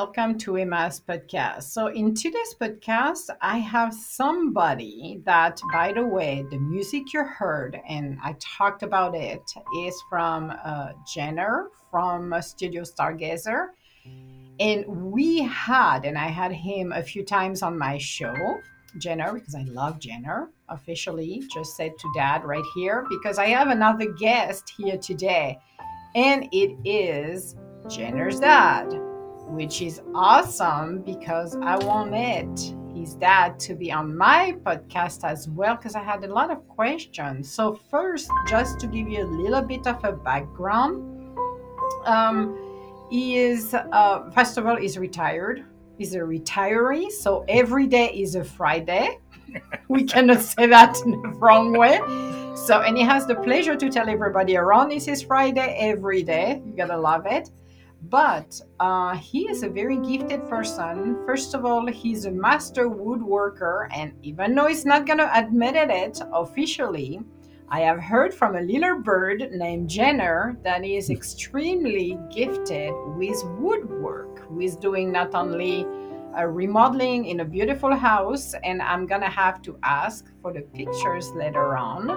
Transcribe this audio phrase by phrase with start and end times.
[0.00, 1.64] welcome to Emma's podcast.
[1.64, 7.78] So, in today's podcast, I have somebody that, by the way, the music you heard
[7.86, 9.42] and I talked about it
[9.80, 13.66] is from uh, Jenner from Studio Stargazer.
[14.58, 18.34] And we had, and I had him a few times on my show,
[18.96, 23.68] Jenner, because I love Jenner officially, just said to dad right here, because I have
[23.68, 25.58] another guest here today.
[26.14, 27.54] And it is
[27.86, 29.09] Jenner's dad,
[29.50, 32.58] which is awesome because I wanted
[32.94, 36.66] his dad to be on my podcast as well because I had a lot of
[36.68, 37.50] questions.
[37.50, 41.36] So, first, just to give you a little bit of a background,
[42.04, 42.56] um,
[43.10, 45.64] he is, uh, first of all, he's retired.
[45.98, 49.18] He's a retiree, so every day is a Friday.
[49.88, 51.98] we cannot say that in the wrong way.
[52.56, 56.62] So, and he has the pleasure to tell everybody around this is Friday every day.
[56.64, 57.50] You gotta love it.
[58.02, 61.18] But uh, he is a very gifted person.
[61.26, 66.20] First of all, he's a master woodworker, and even though he's not gonna admit it
[66.32, 67.20] officially,
[67.68, 73.44] I have heard from a little bird named Jenner that he is extremely gifted with
[73.58, 75.86] woodwork, with doing not only
[76.34, 81.30] a remodeling in a beautiful house, and I'm gonna have to ask for the pictures
[81.32, 82.08] later on.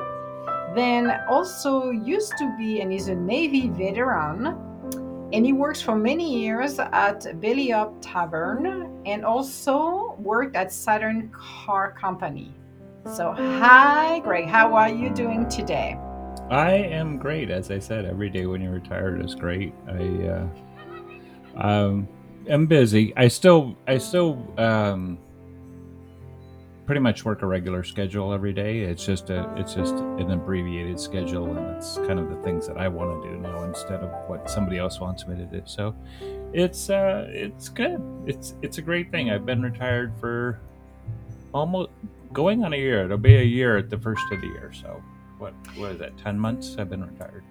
[0.76, 4.73] Then also used to be, and is a Navy veteran,
[5.34, 11.32] and he works for many years at Belly Up Tavern and also worked at Saturn
[11.34, 12.54] Car Company.
[13.12, 14.46] So, hi, Greg.
[14.46, 15.98] How are you doing today?
[16.52, 17.50] I am great.
[17.50, 19.74] As I said, every day when you're retired is great.
[19.88, 22.08] I uh, um,
[22.48, 23.12] am busy.
[23.18, 25.18] I still, I still um,
[26.94, 28.82] pretty much work a regular schedule every day.
[28.82, 32.78] It's just a, it's just an abbreviated schedule, and it's kind of the things that
[32.78, 35.64] I want to do now instead of what somebody else wants me to do.
[35.66, 35.96] So,
[36.54, 38.00] it's uh, it's good.
[38.28, 39.32] It's it's a great thing.
[39.32, 40.60] I've been retired for
[41.52, 41.90] almost
[42.32, 43.06] going on a year.
[43.06, 44.72] It'll be a year at the first of the year.
[44.72, 45.02] So,
[45.40, 46.16] what what is that?
[46.20, 47.44] Ten months I've been retired.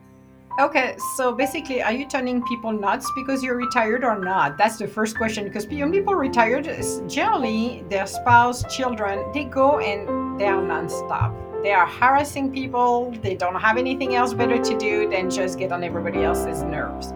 [0.58, 4.58] Okay, so basically, are you turning people nuts because you're retired or not?
[4.58, 5.44] That's the first question.
[5.44, 6.68] Because when people retired,
[7.08, 11.34] generally their spouse, children, they go and they are nonstop.
[11.62, 13.12] They are harassing people.
[13.22, 17.14] They don't have anything else better to do than just get on everybody else's nerves.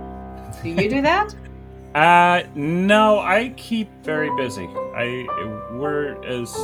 [0.63, 1.35] Do you do that?
[1.95, 4.69] Uh, no, I keep very busy.
[4.95, 5.27] I
[5.73, 6.55] we're as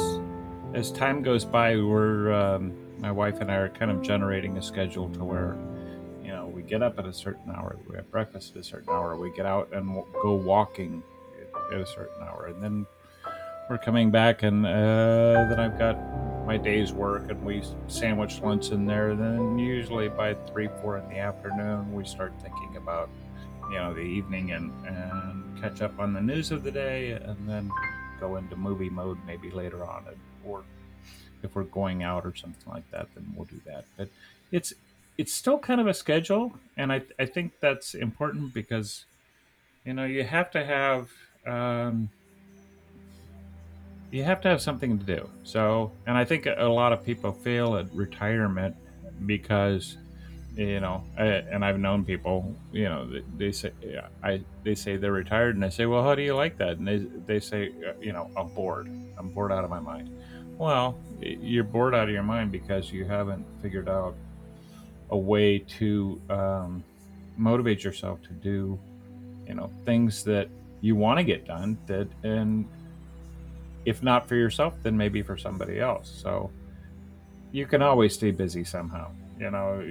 [0.74, 4.62] as time goes by, we're um, my wife and I are kind of generating a
[4.62, 5.56] schedule to where
[6.72, 9.44] get up at a certain hour, we have breakfast at a certain hour, we get
[9.44, 11.02] out and go walking
[11.70, 12.86] at a certain hour, and then
[13.68, 15.98] we're coming back, and uh, then I've got
[16.46, 19.14] my day's work, and we sandwich lunch in there.
[19.14, 23.10] Then usually by three, four in the afternoon, we start thinking about
[23.70, 27.46] you know the evening and and catch up on the news of the day, and
[27.46, 27.70] then
[28.18, 30.06] go into movie mode maybe later on,
[30.46, 30.62] or
[31.42, 33.84] if we're going out or something like that, then we'll do that.
[33.98, 34.08] But
[34.50, 34.72] it's
[35.18, 39.04] it's still kind of a schedule, and I I think that's important because
[39.84, 41.10] you know you have to have
[41.46, 42.08] um,
[44.10, 45.28] you have to have something to do.
[45.44, 48.76] So, and I think a lot of people fail at retirement
[49.26, 49.96] because
[50.56, 53.72] you know, I, and I've known people, you know, they, they say,
[54.22, 56.76] I, they say they're retired, and I say, well, how do you like that?
[56.78, 58.88] And they, they say, uh, you know, I'm bored.
[59.16, 60.10] I'm bored out of my mind.
[60.58, 64.14] Well, you're bored out of your mind because you haven't figured out
[65.12, 66.84] a way to um,
[67.36, 68.78] motivate yourself to do,
[69.46, 70.48] you know, things that
[70.80, 71.78] you want to get done.
[71.86, 72.66] That, and
[73.84, 76.10] if not for yourself, then maybe for somebody else.
[76.10, 76.50] So
[77.52, 79.12] you can always stay busy somehow.
[79.38, 79.82] You know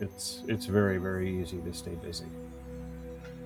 [0.00, 2.26] it's it's very very easy to stay busy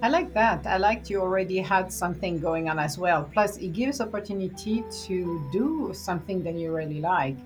[0.03, 0.67] I like that.
[0.67, 3.29] I liked you already had something going on as well.
[3.35, 7.37] Plus, it gives opportunity to do something that you really like.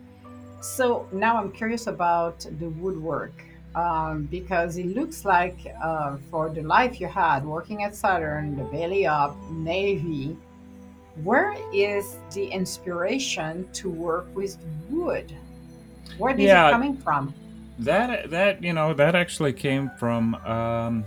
[0.65, 3.45] So now I'm curious about the woodwork
[3.75, 8.65] um, because it looks like uh, for the life you had working at Saturn, the
[8.65, 10.39] belly up, Navy,
[11.23, 14.57] where is the inspiration to work with
[14.89, 15.31] wood?
[16.17, 16.69] Where is Yeah.
[16.69, 17.35] it coming from?
[17.81, 21.05] that that you know that actually came from um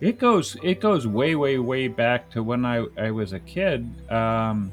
[0.00, 3.84] it goes it goes way way way back to when i i was a kid
[4.12, 4.70] um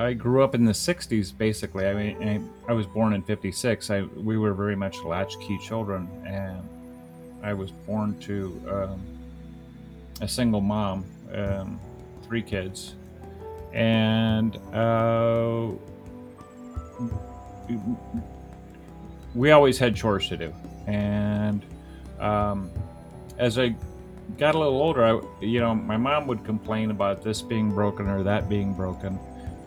[0.00, 3.90] i grew up in the 60s basically i mean i, I was born in 56
[3.90, 6.68] i we were very much latchkey children and
[7.42, 9.00] i was born to um,
[10.20, 11.04] a single mom
[11.34, 11.80] um,
[12.24, 12.94] three kids
[13.72, 15.70] and uh,
[19.34, 20.54] we always had chores to do.
[20.86, 21.64] And
[22.18, 22.70] um,
[23.38, 23.74] as I
[24.38, 28.08] got a little older, I, you know, my mom would complain about this being broken
[28.08, 29.18] or that being broken.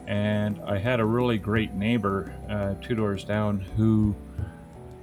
[0.07, 4.15] And I had a really great neighbor uh, two doors down who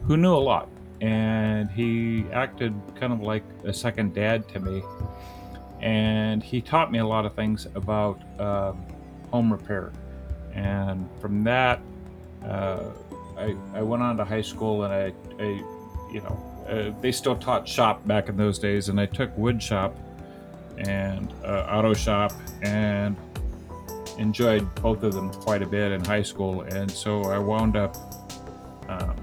[0.04, 0.68] who knew a lot,
[1.00, 4.82] and he acted kind of like a second dad to me.
[5.80, 8.84] And he taught me a lot of things about um,
[9.30, 9.92] home repair.
[10.52, 11.80] And from that,
[12.44, 12.84] uh,
[13.38, 15.12] I, I went on to high school and I,
[15.42, 15.62] I
[16.12, 19.62] you know, uh, they still taught shop back in those days, and I took wood
[19.62, 19.96] shop
[20.78, 22.32] and uh, auto shop
[22.62, 23.16] and
[24.18, 26.62] enjoyed both of them quite a bit in high school.
[26.62, 27.96] And so I wound up,
[28.88, 29.16] um,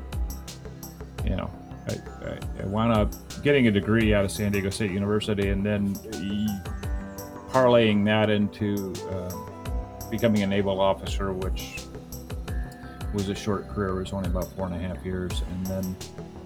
[1.23, 1.51] you know,
[1.87, 1.93] I,
[2.25, 3.13] I, I, wound up
[3.43, 5.95] getting a degree out of San Diego State University and then
[7.49, 11.81] parlaying that into uh, becoming a naval officer, which
[13.13, 13.89] was a short career.
[13.89, 15.41] It was only about four and a half years.
[15.51, 15.95] And then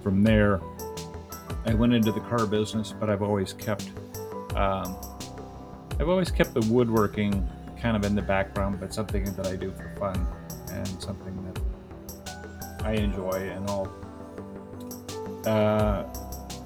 [0.02, 0.60] from there,
[1.66, 3.90] I went into the car business, but I've always kept,
[4.54, 4.96] um,
[5.98, 7.48] I've always kept the woodworking
[7.82, 10.26] kind of in the background, but something that I do for fun
[10.70, 13.88] and something that I enjoy and all.
[15.44, 16.04] Uh,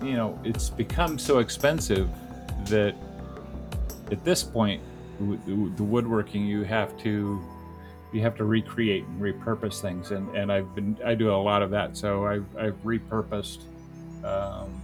[0.02, 2.10] you know, it's become so expensive
[2.66, 2.94] that
[4.12, 4.82] at this point,
[5.18, 7.42] the woodworking you have to
[8.12, 10.10] you have to recreate and repurpose things.
[10.10, 11.96] And, and I've been I do a lot of that.
[11.96, 13.60] So I've, I've repurposed
[14.22, 14.82] um,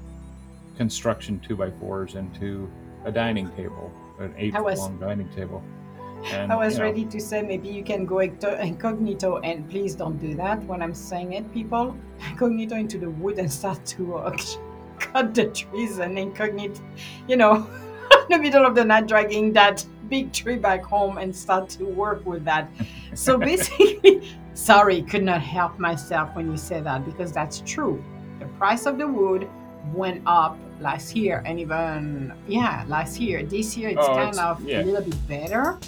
[0.79, 2.71] construction two by fours into
[3.05, 5.63] a dining table an eight foot long dining table
[6.25, 9.95] and, I was you know, ready to say maybe you can go incognito and please
[9.95, 11.97] don't do that when I'm saying it people
[12.31, 14.37] incognito into the wood and start to uh,
[14.99, 16.81] cut the trees and incognito
[17.27, 17.67] you know
[18.13, 21.85] in the middle of the night dragging that big tree back home and start to
[21.85, 22.69] work with that.
[23.15, 28.05] So basically, sorry, could not help myself when you say that because that's true.
[28.39, 29.49] The price of the wood
[29.95, 34.39] went up last year and even yeah last year this year it's oh, kind it's,
[34.39, 34.83] of yeah.
[34.83, 35.79] a little bit better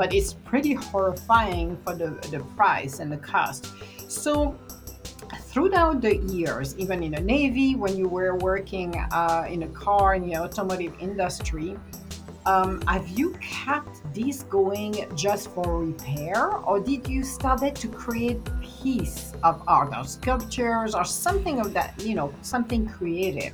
[0.00, 3.66] but it's pretty horrifying for the, the price and the cost
[4.08, 4.58] so
[5.50, 10.14] throughout the years even in the navy when you were working uh, in a car
[10.14, 11.76] in the automotive industry
[12.46, 18.40] um, have you kept this going just for repair, or did you started to create
[18.62, 22.02] piece of art or sculptures or something of that?
[22.02, 23.52] You know, something creative.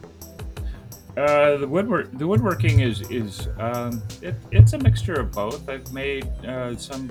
[1.16, 5.66] Uh, the woodwork, the woodworking is is um, it, it's a mixture of both.
[5.68, 7.10] I've made uh, some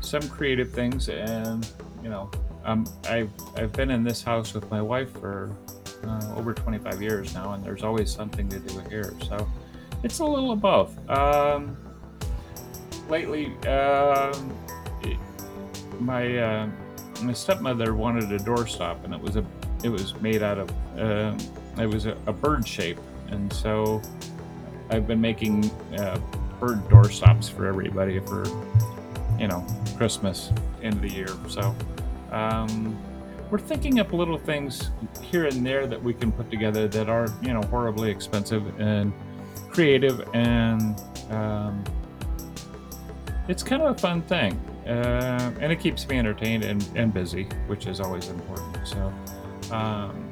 [0.00, 1.68] some creative things, and
[2.02, 2.30] you know,
[2.64, 5.54] um, I've I've been in this house with my wife for
[6.06, 9.12] uh, over 25 years now, and there's always something to do here.
[9.28, 9.46] So
[10.02, 11.10] it's a little of both.
[11.10, 11.76] Um,
[13.08, 14.56] lately, um,
[15.02, 15.18] it,
[16.00, 16.68] my uh,
[17.22, 19.44] my stepmother wanted a doorstop, and it was a
[19.82, 21.36] it was made out of uh,
[21.78, 22.98] it was a, a, bird shape,
[23.28, 24.00] and so
[24.90, 26.18] I've been making uh,
[26.60, 28.44] bird doorstops for everybody for
[29.38, 29.66] you know
[29.96, 31.28] Christmas end of the year.
[31.48, 31.74] So.
[32.30, 32.98] Um,
[33.50, 34.90] we're thinking up little things
[35.20, 39.12] here and there that we can put together that are you know horribly expensive and
[39.70, 41.00] creative and
[41.30, 41.84] um,
[43.48, 44.52] it's kind of a fun thing.
[44.86, 48.86] Uh, and it keeps me entertained and, and busy, which is always important.
[48.86, 49.12] So,
[49.70, 50.30] um,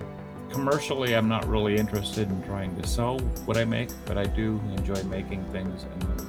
[0.52, 4.60] commercially, I'm not really interested in trying to sell what I make, but I do
[4.76, 6.20] enjoy making things and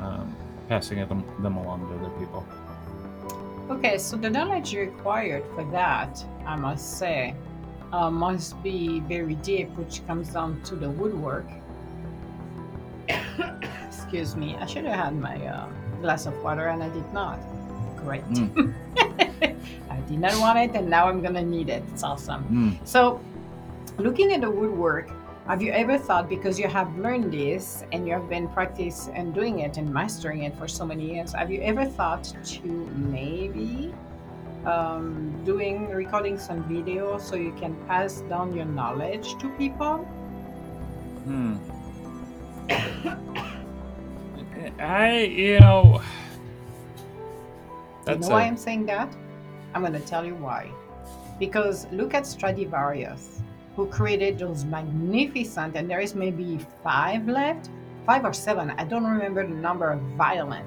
[0.00, 0.36] um,
[0.68, 2.46] passing them, them along to other people.
[3.70, 7.34] Okay, so the knowledge required for that, I must say,
[7.92, 11.46] uh, must be very deep, which comes down to the woodwork
[13.86, 14.56] Excuse me.
[14.56, 15.68] I should have had my uh,
[16.00, 17.38] glass of water and I did not.
[17.96, 18.24] Great.
[18.28, 18.74] Mm.
[19.90, 21.82] I did not want it and now I'm going to need it.
[21.92, 22.44] It's awesome.
[22.44, 22.86] Mm.
[22.86, 23.20] So,
[24.00, 25.10] looking at the woodwork,
[25.46, 29.34] have you ever thought, because you have learned this and you have been practicing and
[29.34, 33.92] doing it and mastering it for so many years, have you ever thought to maybe
[34.64, 39.98] um, doing recording some video so you can pass down your knowledge to people?
[41.24, 41.56] Hmm.
[44.78, 46.00] I, you know.
[48.06, 49.12] you know why I'm saying that?
[49.74, 50.70] I'm going to tell you why.
[51.38, 53.39] Because look at Stradivarius,
[53.76, 57.70] who created those magnificent, and there is maybe five left,
[58.06, 60.64] five or seven, I don't remember the number of violin.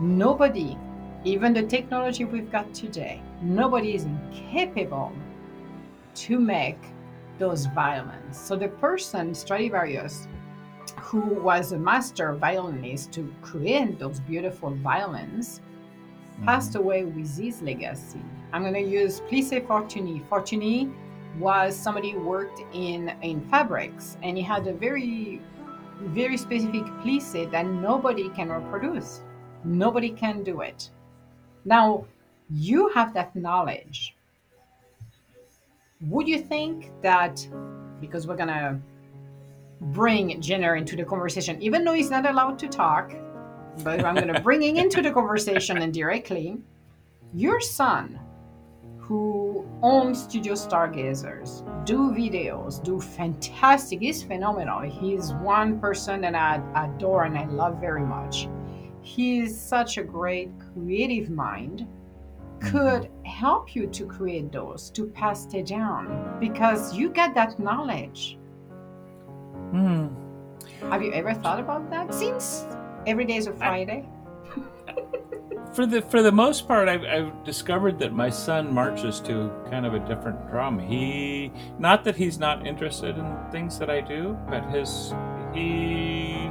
[0.00, 0.76] Nobody,
[1.24, 5.12] even the technology we've got today, nobody is incapable
[6.14, 6.78] to make
[7.38, 8.36] those violins.
[8.36, 10.26] So the person, Stradivarius,
[10.96, 15.60] who was a master violinist to create those beautiful violins,
[16.44, 16.82] passed mm-hmm.
[16.82, 18.20] away with his legacy.
[18.52, 20.26] I'm going to use Plissé Fortuny.
[20.28, 20.92] Fortuny
[21.38, 25.40] was somebody who worked in in fabrics, and he had a very
[26.00, 29.20] very specific plissé that nobody can reproduce.
[29.64, 30.90] Nobody can do it.
[31.64, 32.04] Now,
[32.50, 34.14] you have that knowledge.
[36.02, 37.46] Would you think that
[38.00, 38.80] because we're gonna
[39.80, 43.12] bring Jenner into the conversation, even though he's not allowed to talk,
[43.82, 46.58] but I'm gonna bring him into the conversation indirectly,
[47.34, 48.18] your son
[49.08, 54.00] who owns Studio Stargazers, do videos, do fantastic.
[54.00, 54.82] He's phenomenal.
[54.82, 58.50] He's one person that I adore and I love very much.
[59.00, 61.86] He's such a great creative mind.
[62.60, 68.36] Could help you to create those, to pass it down, because you get that knowledge.
[69.70, 70.08] Hmm.
[70.90, 72.12] Have you ever thought about that?
[72.12, 72.66] Since
[73.06, 74.06] every day is a Friday.
[75.74, 79.86] For the for the most part, I've, I've discovered that my son marches to kind
[79.86, 80.78] of a different drum.
[80.78, 85.14] He, not that he's not interested in things that I do, but his
[85.54, 86.50] he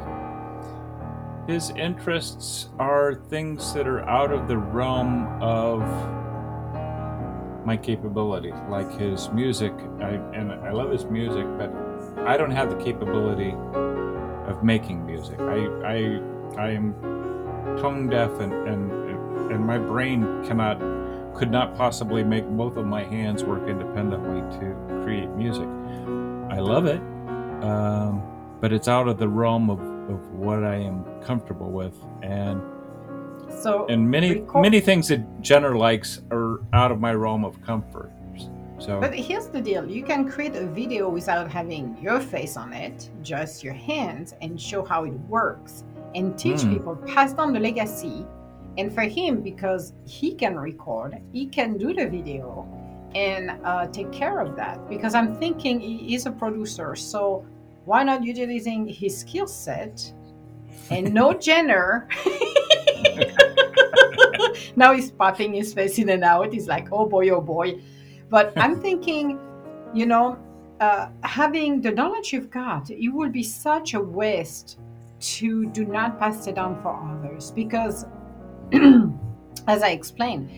[1.47, 5.81] his interests are things that are out of the realm of
[7.65, 9.73] my capability, like his music.
[9.99, 11.71] I, and I love his music, but
[12.25, 13.53] I don't have the capability
[14.47, 15.39] of making music.
[15.39, 16.21] I I
[16.57, 16.93] I am
[17.77, 18.96] tone deaf and, and
[19.51, 20.79] and my brain cannot
[21.35, 25.67] could not possibly make both of my hands work independently to create music.
[26.49, 26.99] I love it,
[27.63, 28.23] um,
[28.59, 32.59] but it's out of the realm of, of what I am comfortable with, and
[33.49, 37.61] so and many record- many things that Jenner likes are out of my realm of
[37.61, 38.11] comfort.
[38.79, 42.73] So But here's the deal you can create a video without having your face on
[42.73, 46.73] it, just your hands, and show how it works and teach Hmm.
[46.73, 48.25] people, pass down the legacy.
[48.77, 52.67] And for him, because he can record, he can do the video
[53.15, 54.87] and uh, take care of that.
[54.87, 57.45] Because I'm thinking he is a producer, so
[57.85, 60.13] why not utilizing his skill set
[60.91, 62.07] and no Jenner?
[64.75, 66.53] now he's popping his face in and out.
[66.53, 67.81] He's like, oh boy, oh boy.
[68.29, 69.39] But I'm thinking,
[69.93, 70.37] you know,
[70.79, 74.77] uh, having the knowledge you've got, it would be such a waste
[75.19, 78.05] to do not pass it on for others because,
[79.67, 80.49] as I explained,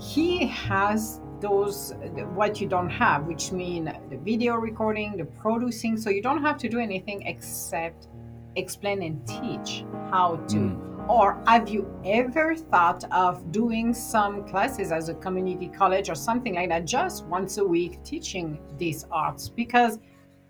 [0.00, 1.94] he has those
[2.34, 5.96] what you don't have, which mean the video recording, the producing.
[5.96, 8.08] So you don't have to do anything except
[8.56, 10.56] explain and teach how to.
[10.56, 11.08] Mm.
[11.08, 16.54] Or have you ever thought of doing some classes as a community college or something
[16.54, 19.48] like that, just once a week, teaching these arts?
[19.48, 19.98] Because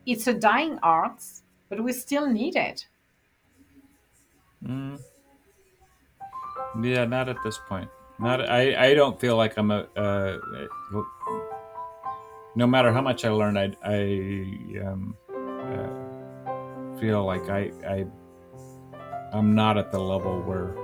[0.06, 2.86] it's a dying arts, but we still need it.
[4.66, 5.00] Mm.
[6.82, 7.90] Yeah, not at this point.
[8.18, 8.90] Not I.
[8.90, 9.86] I don't feel like I'm a.
[9.96, 10.38] Uh,
[12.54, 13.72] no matter how much I learn, I.
[13.82, 17.72] I um, uh, feel like I.
[17.86, 18.06] I.
[19.32, 20.74] I'm not at the level where,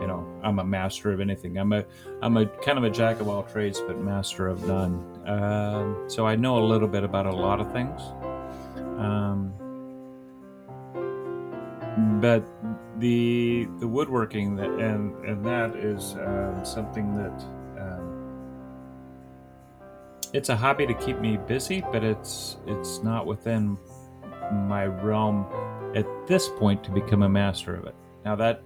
[0.00, 1.56] you know, I'm a master of anything.
[1.56, 1.84] I'm a.
[2.20, 5.22] I'm a kind of a jack of all trades, but master of none.
[5.26, 8.00] Um, so I know a little bit about a lot of things.
[8.98, 9.52] Um,
[12.20, 12.44] but
[12.98, 17.42] the the woodworking that, and and that is um, something that
[17.80, 18.74] um,
[20.32, 23.78] it's a hobby to keep me busy, but it's it's not within
[24.52, 25.46] my realm
[25.94, 27.94] at this point to become a master of it.
[28.24, 28.62] Now that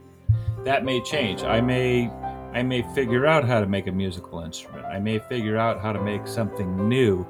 [0.64, 1.42] that may change.
[1.42, 2.10] I may
[2.52, 4.86] I may figure out how to make a musical instrument.
[4.86, 7.26] I may figure out how to make something new,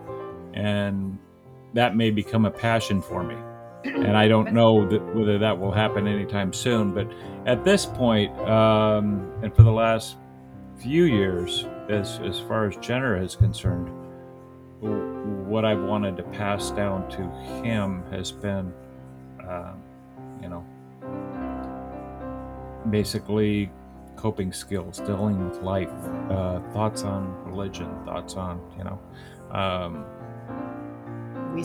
[0.54, 1.18] and
[1.74, 3.36] that may become a passion for me
[3.94, 6.92] and I don't know that whether that will happen anytime soon.
[6.92, 7.10] But
[7.46, 10.16] at this point, um, and for the last
[10.78, 13.88] few years, as as far as Jenner is concerned,
[14.80, 17.22] what I've wanted to pass down to
[17.64, 18.72] him has been,
[19.42, 19.72] uh,
[20.40, 20.64] you know,
[22.90, 23.70] basically
[24.16, 25.92] coping skills, dealing with life,
[26.30, 29.00] uh, thoughts on religion, thoughts on you know
[29.50, 30.04] um,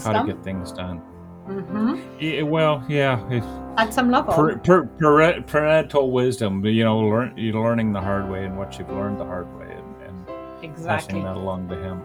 [0.03, 1.01] how to get things done.
[1.45, 3.27] Hmm Yeah, well, yeah.
[3.29, 3.43] If,
[3.77, 4.33] At some level.
[4.33, 8.77] per, per, per, parental wisdom, you know, learn, you're learning the hard way and what
[8.79, 11.21] you've learned the hard way, and, and exactly.
[11.21, 12.01] passing that along to him.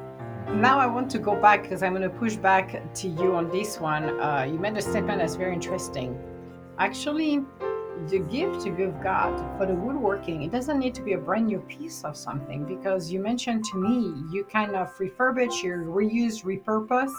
[0.60, 3.50] Now I want to go back because I'm going to push back to you on
[3.50, 4.18] this one.
[4.18, 6.18] Uh, you made a statement that's very interesting.
[6.78, 7.44] Actually,
[8.06, 11.58] the gift you've got for the woodworking, it doesn't need to be a brand new
[11.60, 17.12] piece of something because you mentioned to me you kind of refurbish, you reuse, repurpose.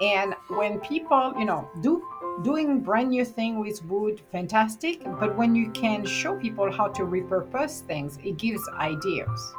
[0.00, 2.06] And when people, you know, do
[2.42, 5.04] doing brand new thing with wood fantastic.
[5.20, 9.54] But when you can show people how to repurpose things it gives ideas.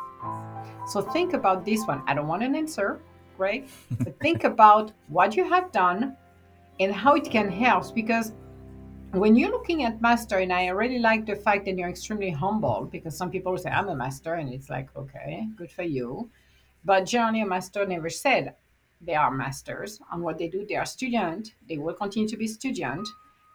[0.87, 2.03] So think about this one.
[2.05, 2.99] I don't want an answer
[3.37, 3.67] right?
[3.99, 6.15] But think about what you have done
[6.79, 7.93] and how it can help.
[7.93, 8.33] Because
[9.11, 12.89] when you're looking at master and i really like the fact that you're extremely humble
[12.91, 16.29] because some people say i'm a master and it's like okay good for you.
[16.83, 18.55] But generally a master never said
[19.05, 20.65] they are masters on what they do.
[20.67, 21.55] They are student.
[21.69, 23.07] They will continue to be student.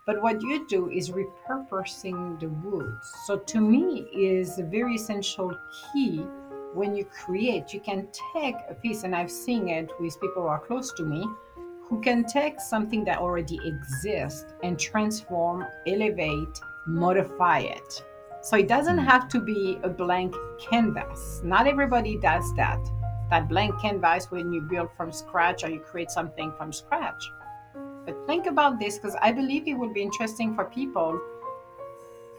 [0.06, 3.12] But what you do is repurposing the woods.
[3.26, 5.52] So to me is a very essential
[5.92, 6.26] key
[6.74, 7.74] when you create.
[7.74, 11.04] You can take a piece and i've seen it with people who are close to
[11.04, 11.26] me
[11.90, 18.04] who can take something that already exists and transform elevate modify it.
[18.42, 19.04] So it doesn't hmm.
[19.04, 21.40] have to be a blank canvas.
[21.44, 22.78] Not everybody does that
[23.30, 27.22] that blank canvas when you build from scratch or you create something from scratch.
[28.04, 31.20] But think about this because I believe it would be interesting for people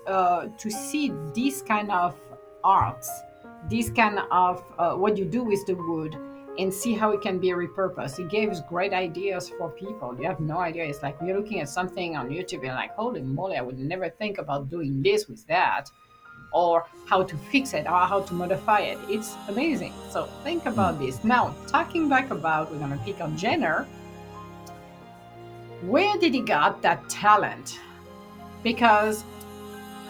[0.08, 2.16] uh, to see this kind of
[2.64, 3.10] arts,
[3.70, 6.18] this kind of uh, what you do with the wood,
[6.60, 8.20] and see how it can be repurposed.
[8.20, 10.18] It gives great ideas for people.
[10.20, 10.86] You have no idea.
[10.86, 14.10] It's like you're looking at something on YouTube and like, holy moly, I would never
[14.10, 15.90] think about doing this with that
[16.52, 18.98] or how to fix it or how to modify it.
[19.10, 19.94] It's amazing.
[20.10, 21.24] So think about this.
[21.24, 23.88] Now, talking back about, we're going to pick on Jenner.
[25.84, 27.80] Where did he got that talent?
[28.64, 29.24] Because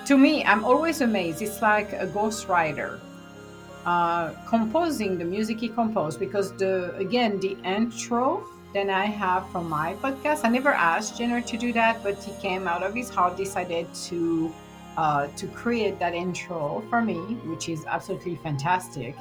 [0.05, 1.41] to me, I'm always amazed.
[1.41, 2.99] It's like a ghostwriter
[3.85, 9.67] uh, composing the music he composed because the again the intro that I have from
[9.69, 10.41] my podcast.
[10.43, 13.93] I never asked Jenner to do that, but he came out of his heart, decided
[14.05, 14.53] to
[14.97, 19.15] uh, to create that intro for me, which is absolutely fantastic.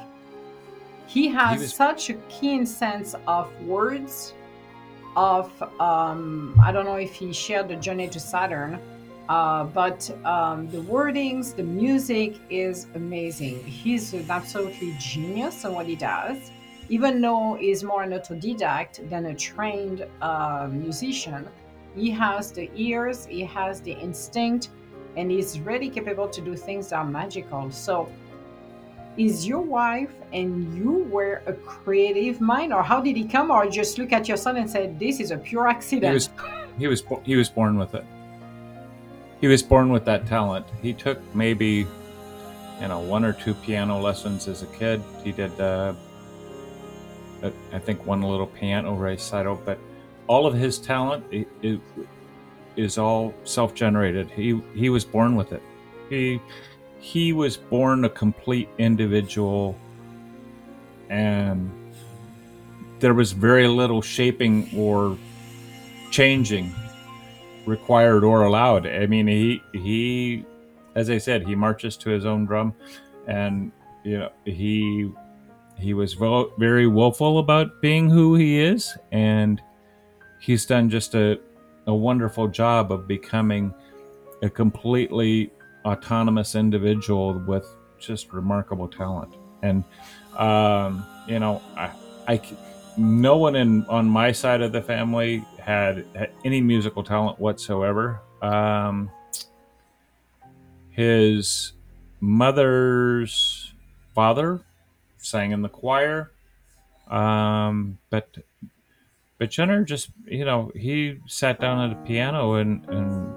[1.07, 1.73] He has he was...
[1.73, 4.33] such a keen sense of words,
[5.15, 8.79] of um, I don't know if he shared the journey to Saturn,
[9.27, 13.63] uh, but um, the wordings, the music is amazing.
[13.63, 16.51] He's an absolutely genius in what he does.
[16.89, 21.47] Even though he's more an autodidact than a trained uh, musician,
[21.95, 24.69] he has the ears, he has the instinct,
[25.17, 27.71] and is really capable to do things that are magical.
[27.71, 28.09] So,
[29.17, 33.69] is your wife and you were a creative mind, or how did he come, or
[33.69, 36.11] just look at your son and say, "This is a pure accident"?
[36.11, 36.29] He was,
[36.77, 38.05] he was, he was born with it.
[39.41, 40.65] He was born with that talent.
[40.81, 41.87] He took maybe,
[42.79, 45.01] you know, one or two piano lessons as a kid.
[45.23, 45.93] He did, uh,
[47.73, 49.79] I think, one little piano recital, but
[50.27, 51.81] all of his talent, it, it,
[52.75, 54.29] is all self-generated.
[54.31, 55.61] He he was born with it.
[56.09, 56.41] He
[56.99, 59.75] he was born a complete individual
[61.09, 61.71] and
[62.99, 65.17] there was very little shaping or
[66.11, 66.73] changing
[67.65, 68.85] required or allowed.
[68.85, 70.45] I mean, he he
[70.95, 72.73] as I said, he marches to his own drum
[73.27, 73.71] and
[74.03, 75.11] you know, he
[75.77, 76.13] he was
[76.57, 79.61] very willful about being who he is and
[80.39, 81.39] he's done just a
[81.91, 83.73] a wonderful job of becoming
[84.41, 85.51] a completely
[85.85, 87.67] autonomous individual with
[87.99, 89.35] just remarkable talent.
[89.61, 89.83] And
[90.37, 91.91] um, you know, I,
[92.27, 92.41] I,
[92.97, 98.21] no one in on my side of the family had, had any musical talent whatsoever.
[98.41, 99.11] Um,
[100.89, 101.73] his
[102.19, 103.73] mother's
[104.15, 104.61] father
[105.17, 106.31] sang in the choir,
[107.09, 108.35] um, but
[109.41, 113.33] but Jenner just, you know, he sat down at a piano and, and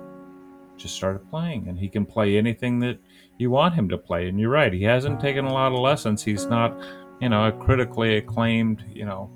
[0.76, 1.66] just started playing.
[1.66, 2.98] And he can play anything that
[3.38, 4.28] you want him to play.
[4.28, 6.22] And you're right, he hasn't taken a lot of lessons.
[6.22, 6.78] He's not,
[7.22, 9.30] you know, a critically acclaimed, you know,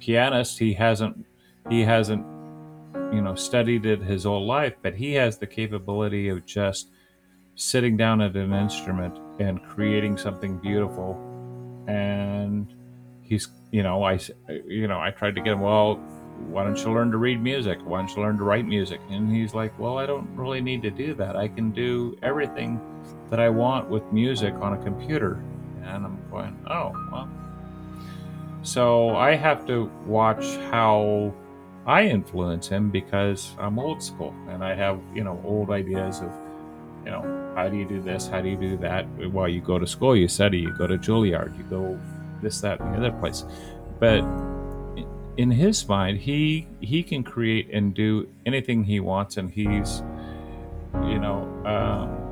[0.00, 0.58] pianist.
[0.58, 1.26] He hasn't,
[1.68, 2.24] he hasn't,
[3.12, 6.88] you know, studied it his whole life, but he has the capability of just
[7.54, 11.20] sitting down at an instrument and creating something beautiful.
[11.86, 12.74] And
[13.26, 14.18] he's you know i
[14.66, 16.00] you know i tried to get him well
[16.48, 17.78] why don't you learn to read music?
[17.84, 19.00] Why don't you learn to write music?
[19.10, 21.36] And he's like well i don't really need to do that.
[21.36, 22.80] I can do everything
[23.30, 25.42] that i want with music on a computer.
[25.82, 27.28] And i'm going oh well.
[28.62, 31.32] So i have to watch how
[31.86, 36.32] i influence him because i'm old school and i have you know old ideas of
[37.04, 38.26] you know how do you do this?
[38.26, 39.06] How do you do that?
[39.30, 41.98] Well you go to school you study you go to juilliard you go
[42.42, 43.44] this, that, and the other place.
[43.98, 44.24] But
[45.36, 50.02] in his mind, he he can create and do anything he wants, and he's,
[51.04, 52.26] you know, um,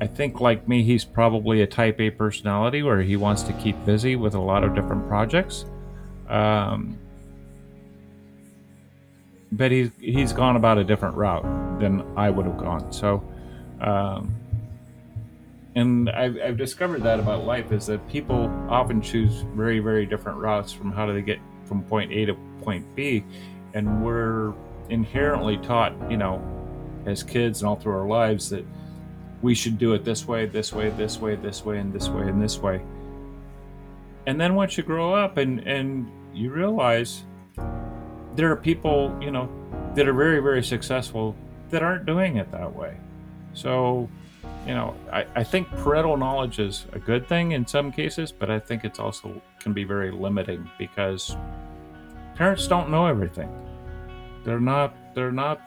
[0.00, 3.84] I think like me, he's probably a Type A personality where he wants to keep
[3.84, 5.64] busy with a lot of different projects.
[6.28, 6.98] Um,
[9.52, 11.44] but he's he's gone about a different route
[11.80, 12.92] than I would have gone.
[12.92, 13.22] So,
[13.80, 14.34] um,
[15.74, 20.38] and I've, I've discovered that about life is that people often choose very very different
[20.38, 23.24] routes from how do they get from point A to point B,
[23.72, 24.52] and we're
[24.88, 26.42] inherently taught, you know,
[27.06, 28.64] as kids and all through our lives that
[29.42, 32.28] we should do it this way, this way, this way, this way, and this way,
[32.28, 32.80] and this way.
[34.26, 37.24] And then once you grow up and and you realize
[38.34, 39.48] there are people, you know,
[39.94, 41.36] that are very, very successful
[41.70, 42.96] that aren't doing it that way.
[43.52, 44.08] So,
[44.66, 48.50] you know, I, I think parental knowledge is a good thing in some cases, but
[48.50, 51.36] I think it's also can be very limiting because
[52.34, 53.50] parents don't know everything.
[54.44, 55.60] They're not they're not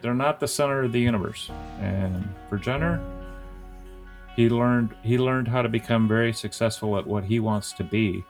[0.00, 1.50] they're not the center of the universe.
[1.80, 3.00] And for Jenner,
[4.36, 8.24] he learned he learned how to become very successful at what he wants to be,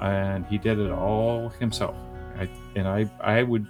[0.00, 1.94] and he did it all himself.
[2.38, 3.66] I, and I I would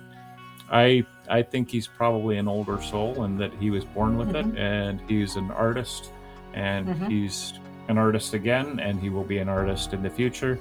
[0.70, 4.52] I I think he's probably an older soul and that he was born with Mhm.
[4.54, 6.10] it and he's an artist
[6.54, 7.08] and Mhm.
[7.08, 7.54] he's
[7.88, 10.58] an artist again and he will be an artist in the future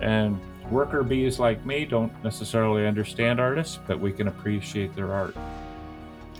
[0.00, 0.38] and
[0.70, 5.34] worker bees like me don't necessarily understand artists but we can appreciate their art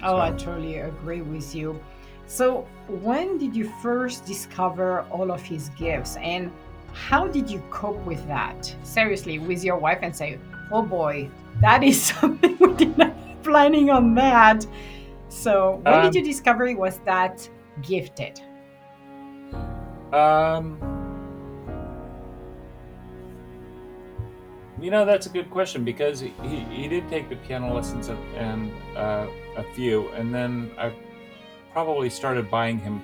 [0.04, 1.78] Oh, I totally agree with you.
[2.26, 6.50] So, when did you first discover all of his gifts and
[6.92, 8.74] how did you cope with that?
[8.82, 10.38] Seriously, with your wife and say,
[10.72, 11.28] oh boy,
[11.60, 13.12] that is something we did not
[13.42, 14.66] planning on that.
[15.28, 17.48] So, when did you um discover he was that
[17.82, 18.40] gifted?
[20.12, 20.78] um
[24.82, 28.08] You know, that's a good question because he, he, he did take the piano lessons
[28.08, 30.92] and, and uh, a few, and then I
[31.72, 33.00] probably started buying him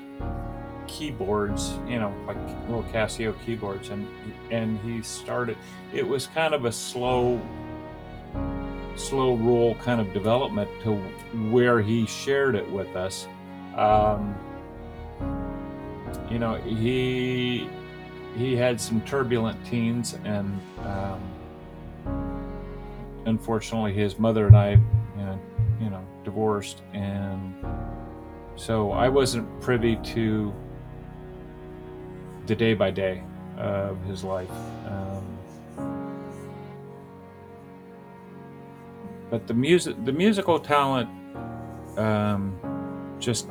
[0.89, 4.09] keyboards, you know, like little Casio keyboards, and
[4.51, 5.57] and he started.
[5.95, 7.41] It was kind of a slow,
[8.99, 10.95] slow roll kind of development to
[11.51, 13.29] where he shared it with us.
[13.77, 14.37] Um,
[16.31, 17.69] you know, he
[18.37, 21.21] he had some turbulent teens, and um,
[23.27, 24.71] unfortunately, his mother and I,
[25.81, 27.55] you know, divorced, and
[28.57, 30.53] so I wasn't privy to
[32.47, 33.23] the day by day
[33.57, 34.51] of his life.
[34.87, 35.38] Um,
[39.31, 41.09] but the music, the musical talent,
[41.99, 42.59] um,
[43.19, 43.49] just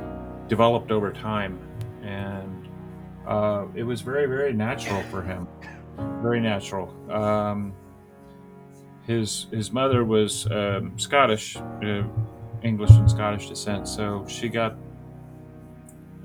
[0.48, 1.60] developed over time,
[2.02, 2.68] and
[3.28, 5.48] uh, it was very, very natural for him.
[6.22, 6.94] Very natural.
[7.12, 7.74] Um,
[9.06, 12.04] his his mother was um, Scottish, uh,
[12.64, 14.76] English and Scottish descent, so she got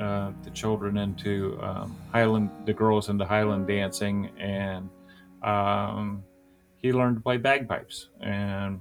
[0.01, 4.89] uh, the children into um, Highland, the girls into Highland dancing, and
[5.43, 6.23] um,
[6.77, 8.81] he learned to play bagpipes and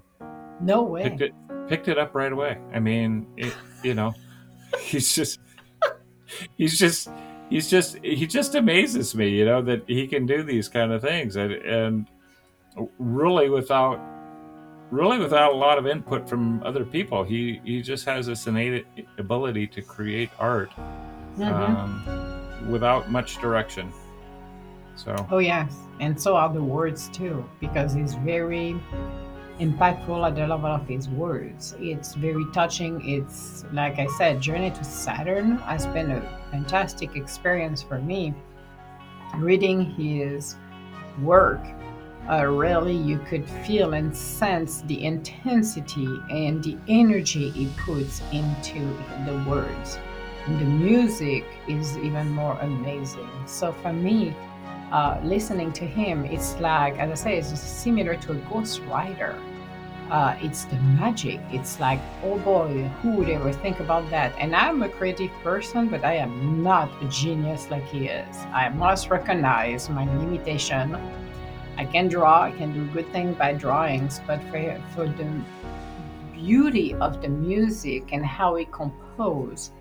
[0.62, 1.26] No picked way.
[1.28, 2.58] it picked it up right away.
[2.74, 4.14] I mean, it, you know,
[4.80, 5.40] he's just
[6.58, 7.10] he's just
[7.50, 11.02] he's just he just amazes me, you know, that he can do these kind of
[11.02, 12.08] things, and and
[13.00, 14.00] really without
[14.92, 17.24] really without a lot of input from other people.
[17.24, 18.86] He he just has this innate
[19.18, 20.72] ability to create art
[21.36, 23.92] hmm um, without much direction.
[24.96, 25.74] So Oh, yes.
[26.00, 28.76] And so are the words too, because he's very
[29.62, 31.76] impactful at the level of his words.
[31.80, 33.08] It's very touching.
[33.08, 38.34] It's, like I said, Journey to Saturn has been a fantastic experience for me.
[39.38, 40.56] Reading his
[41.22, 41.62] work,
[42.30, 48.80] uh, really, you could feel and sense the intensity and the energy he puts into
[49.26, 50.00] the words.
[50.48, 53.30] And the music is even more amazing.
[53.46, 54.36] So for me,
[54.92, 59.40] uh, listening to him, it's like, as I say, it's similar to a ghostwriter.
[60.12, 61.40] Uh, it's the magic.
[61.54, 64.36] It's like, oh boy, who would ever think about that?
[64.38, 68.36] And I'm a creative person, but I am not a genius like he is.
[68.52, 70.98] I must recognize my limitation.
[71.78, 75.26] I can draw, I can do good things by drawings, but for, for the
[76.34, 79.72] beauty of the music and how he composed,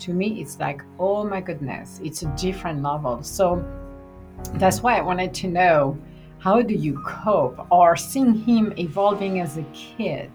[0.00, 3.22] to me, it's like, oh my goodness, it's a different level.
[3.22, 3.64] So
[4.54, 5.96] that's why I wanted to know
[6.38, 10.30] how do you cope or seeing him evolving as a kid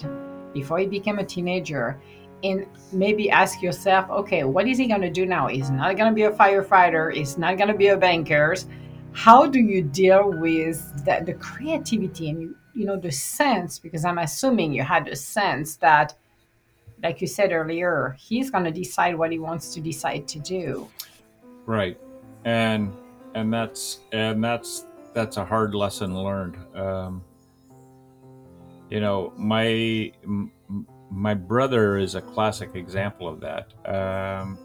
[0.54, 2.00] before he became a teenager
[2.44, 5.48] and maybe ask yourself, okay, what is he going to do now?
[5.48, 7.14] He's not going to be a firefighter.
[7.14, 8.56] He's not going to be a banker.
[9.14, 13.78] How do you deal with the, the creativity and you, you know the sense?
[13.78, 16.16] Because I'm assuming you had a sense that,
[17.04, 20.90] like you said earlier, he's going to decide what he wants to decide to do.
[21.66, 22.00] right,
[22.46, 22.92] and
[23.36, 26.58] and that's and that's that's a hard lesson learned.
[26.76, 27.24] Um,
[28.89, 30.12] you know, my
[31.10, 33.74] my brother is a classic example of that.
[33.86, 34.58] Um,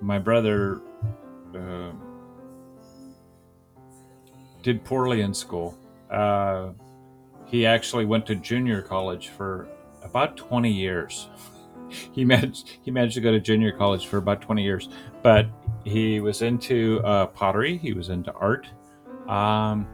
[0.00, 0.80] my brother
[1.54, 1.90] uh,
[4.62, 5.76] did poorly in school.
[6.10, 6.70] Uh,
[7.46, 9.68] he actually went to junior college for
[10.02, 11.28] about 20 years.
[12.12, 14.88] he managed he managed to go to junior college for about 20 years,
[15.22, 15.46] but
[15.88, 17.78] he was into uh, pottery.
[17.78, 18.66] He was into art.
[19.26, 19.86] Um,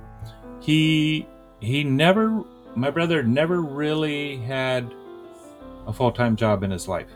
[0.61, 1.27] he
[1.61, 2.43] he never
[2.75, 4.93] my brother never really had
[5.87, 7.11] a full time job in his life.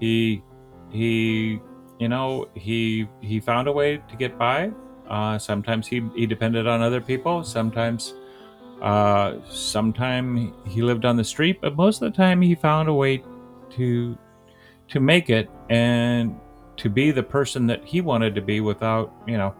[0.00, 0.42] He
[0.90, 1.60] he
[1.98, 4.72] you know he he found a way to get by.
[5.08, 7.44] Uh, sometimes he he depended on other people.
[7.44, 8.14] Sometimes
[8.82, 12.94] uh, sometime he lived on the street, but most of the time he found a
[12.94, 13.22] way
[13.70, 14.16] to
[14.88, 16.38] to make it and
[16.76, 19.54] to be the person that he wanted to be without you know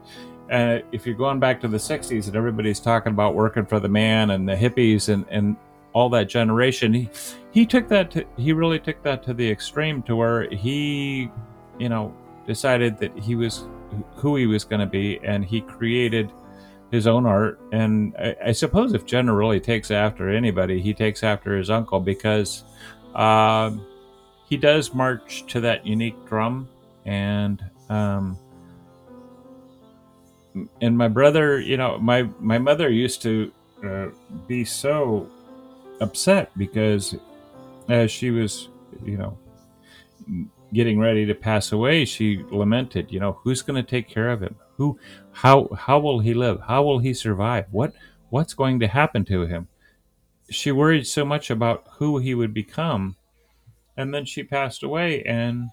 [0.51, 3.89] uh, if you're going back to the 60s and everybody's talking about working for the
[3.89, 5.57] man and the hippies and, and
[5.95, 7.09] all that generation he,
[7.51, 11.31] he took that to, he really took that to the extreme to where he
[11.79, 12.15] you know
[12.47, 13.67] decided that he was
[14.17, 16.31] who he was going to be and he created
[16.91, 17.61] his own art.
[17.73, 22.01] And I, I, suppose if jenner really takes after anybody he takes after his uncle
[22.01, 22.65] because
[23.15, 23.85] um,
[24.49, 26.69] he does march to that unique drum
[27.05, 28.39] and um,
[30.81, 33.53] and my brother, you know, my my mother used to
[33.85, 34.07] uh,
[34.47, 35.29] be so
[36.01, 37.15] upset because
[37.89, 38.69] as she was,
[39.05, 39.39] you know,
[40.73, 44.43] getting ready to pass away, she lamented, you know, who's going to take care of
[44.43, 44.57] him?
[44.77, 44.99] Who,
[45.33, 46.61] how, how will he live?
[46.67, 47.67] How will he survive?
[47.71, 47.93] What,
[48.31, 49.69] what's going to happen to him?
[50.51, 53.17] She worried so much about who he would become,
[53.97, 55.69] and then she passed away, and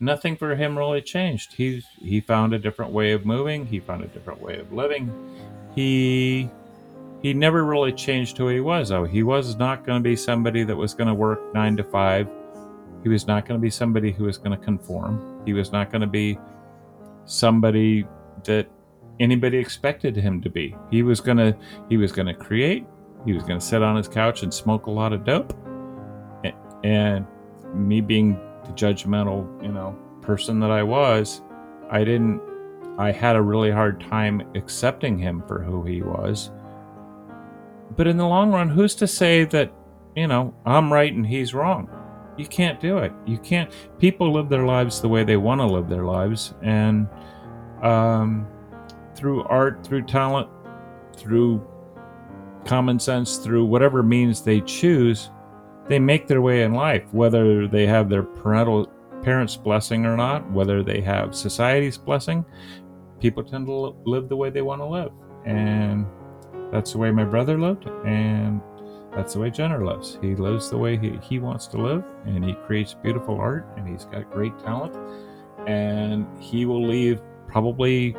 [0.00, 1.54] nothing for him really changed.
[1.54, 3.66] He he found a different way of moving.
[3.66, 5.12] He found a different way of living.
[5.74, 6.50] He
[7.22, 8.88] he never really changed who he was.
[8.88, 11.84] Though he was not going to be somebody that was going to work nine to
[11.84, 12.28] five.
[13.02, 15.42] He was not going to be somebody who was going to conform.
[15.46, 16.38] He was not going to be
[17.24, 18.06] somebody
[18.44, 18.66] that
[19.20, 20.74] anybody expected him to be.
[20.90, 21.56] He was to
[21.88, 22.86] he was going to create.
[23.26, 25.54] He was going to sit on his couch and smoke a lot of dope.
[26.82, 27.26] And
[27.74, 31.42] me being the judgmental, you know, person that I was,
[31.90, 32.40] I didn't
[32.98, 36.50] I had a really hard time accepting him for who he was.
[37.96, 39.72] But in the long run, who's to say that,
[40.14, 41.88] you know, I'm right and he's wrong?
[42.36, 43.12] You can't do it.
[43.26, 43.72] You can't.
[43.98, 46.52] People live their lives the way they want to live their lives.
[46.62, 47.08] And
[47.82, 48.46] um,
[49.14, 50.48] through art, through talent,
[51.16, 51.66] through
[52.66, 55.30] common sense, through whatever means they choose,
[55.90, 58.86] they make their way in life, whether they have their parental
[59.24, 62.44] parents' blessing or not, whether they have society's blessing.
[63.18, 65.10] People tend to live the way they want to live,
[65.44, 66.06] and
[66.70, 68.60] that's the way my brother lived, and
[69.12, 70.16] that's the way Jenner lives.
[70.22, 73.88] He lives the way he, he wants to live, and he creates beautiful art, and
[73.88, 74.96] he's got great talent,
[75.66, 78.16] and he will leave probably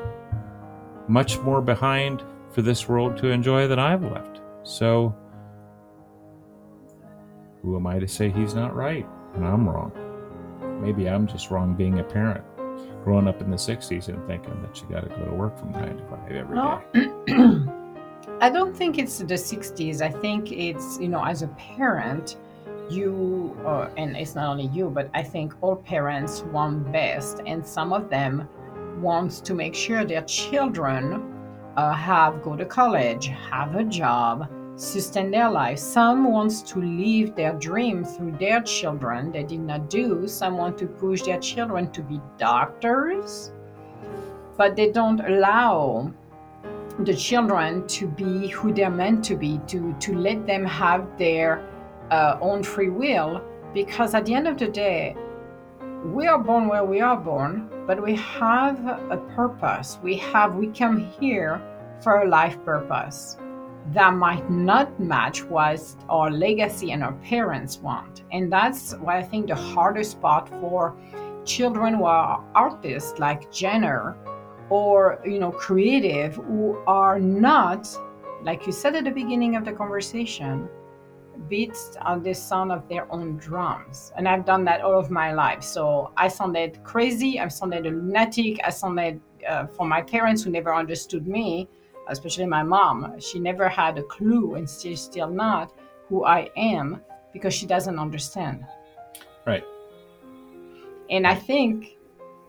[1.08, 4.42] much more behind for this world to enjoy than I've left.
[4.64, 5.16] So
[7.62, 9.92] who am I to say he's not right and I'm wrong?
[10.82, 12.44] Maybe I'm just wrong being a parent,
[13.04, 15.72] growing up in the 60s and thinking that you got to go to work from
[15.72, 17.72] 9 to 5 every day.
[18.42, 20.02] I don't think it's the 60s.
[20.02, 22.38] I think it's, you know, as a parent,
[22.90, 27.42] you, uh, and it's not only you, but I think all parents want best.
[27.46, 28.50] And some of them
[29.00, 31.32] wants to make sure their children
[31.78, 35.80] uh, have go to college, have a job, sustain their life.
[35.80, 39.32] Some wants to live their dream through their children.
[39.32, 40.28] They did not do.
[40.28, 43.52] Some want to push their children to be doctors,
[44.58, 46.12] but they don't allow
[47.00, 51.68] the children to be who they're meant to be, to, to let them have their
[52.10, 53.42] uh, own free will.
[53.74, 55.16] Because at the end of the day,
[56.06, 60.00] we are born where we are born, but we have a purpose.
[60.04, 61.62] We have, we come here
[62.02, 63.38] for a life purpose
[63.94, 68.24] that might not match what our legacy and our parents want.
[68.32, 70.96] And that's why I think the hardest part for
[71.46, 74.16] children who are artists like Jenner
[74.70, 77.88] or you know creative who are not
[78.44, 80.70] like you said at the beginning of the conversation
[81.50, 84.12] beats on the sound of their own drums.
[84.16, 85.64] And i've done that all of my life.
[85.64, 90.52] So i sounded crazy i sounded a lunatic i sounded uh, for my parents who
[90.52, 91.68] never understood me
[92.12, 93.20] especially my mom.
[93.20, 95.74] She never had a clue, and she's still not
[96.08, 97.02] who I am
[97.34, 98.66] because she doesn't understand.
[99.48, 99.64] Right.
[101.10, 101.98] And I think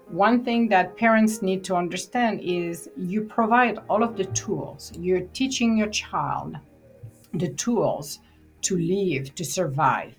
[0.08, 4.92] one thing that parents need to understand is you provide all of the tools.
[4.98, 6.56] You're teaching your child
[7.34, 8.20] the tools
[8.62, 10.14] to live, to survive.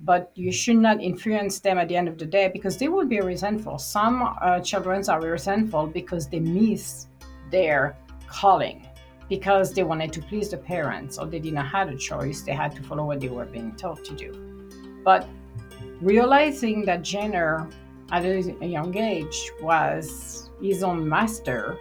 [0.00, 3.06] But you should not influence them at the end of the day because they will
[3.06, 3.78] be resentful.
[3.78, 7.06] Some uh, children are resentful because they miss
[7.50, 8.86] their calling
[9.28, 12.42] because they wanted to please the parents or they didn't have a choice.
[12.42, 14.32] They had to follow what they were being told to do.
[15.04, 15.28] But
[16.00, 17.68] realizing that Jenner
[18.12, 21.78] at a young age was his own master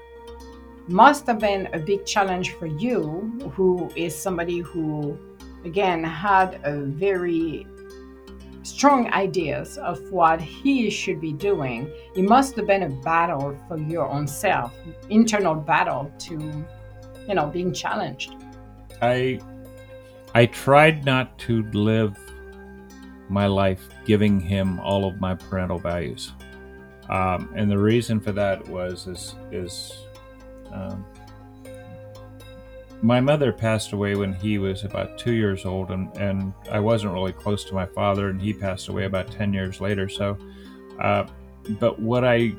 [0.88, 5.18] must have been a big challenge for you, who is somebody who,
[5.64, 7.66] again, had a very
[8.66, 11.90] strong ideas of what he should be doing.
[12.16, 14.74] It must have been a battle for your own self,
[15.10, 16.66] internal battle to,
[17.28, 18.36] you know, being challenged.
[19.02, 19.40] I
[20.34, 22.18] I tried not to live
[23.30, 26.34] my life giving him all of my parental values.
[27.10, 29.94] Um, and the reason for that was is is
[30.74, 31.06] um,
[33.06, 37.14] my mother passed away when he was about two years old, and, and I wasn't
[37.14, 40.10] really close to my father, and he passed away about 10 years later.
[40.10, 40.36] So,
[41.00, 41.26] uh,
[41.80, 42.56] but what I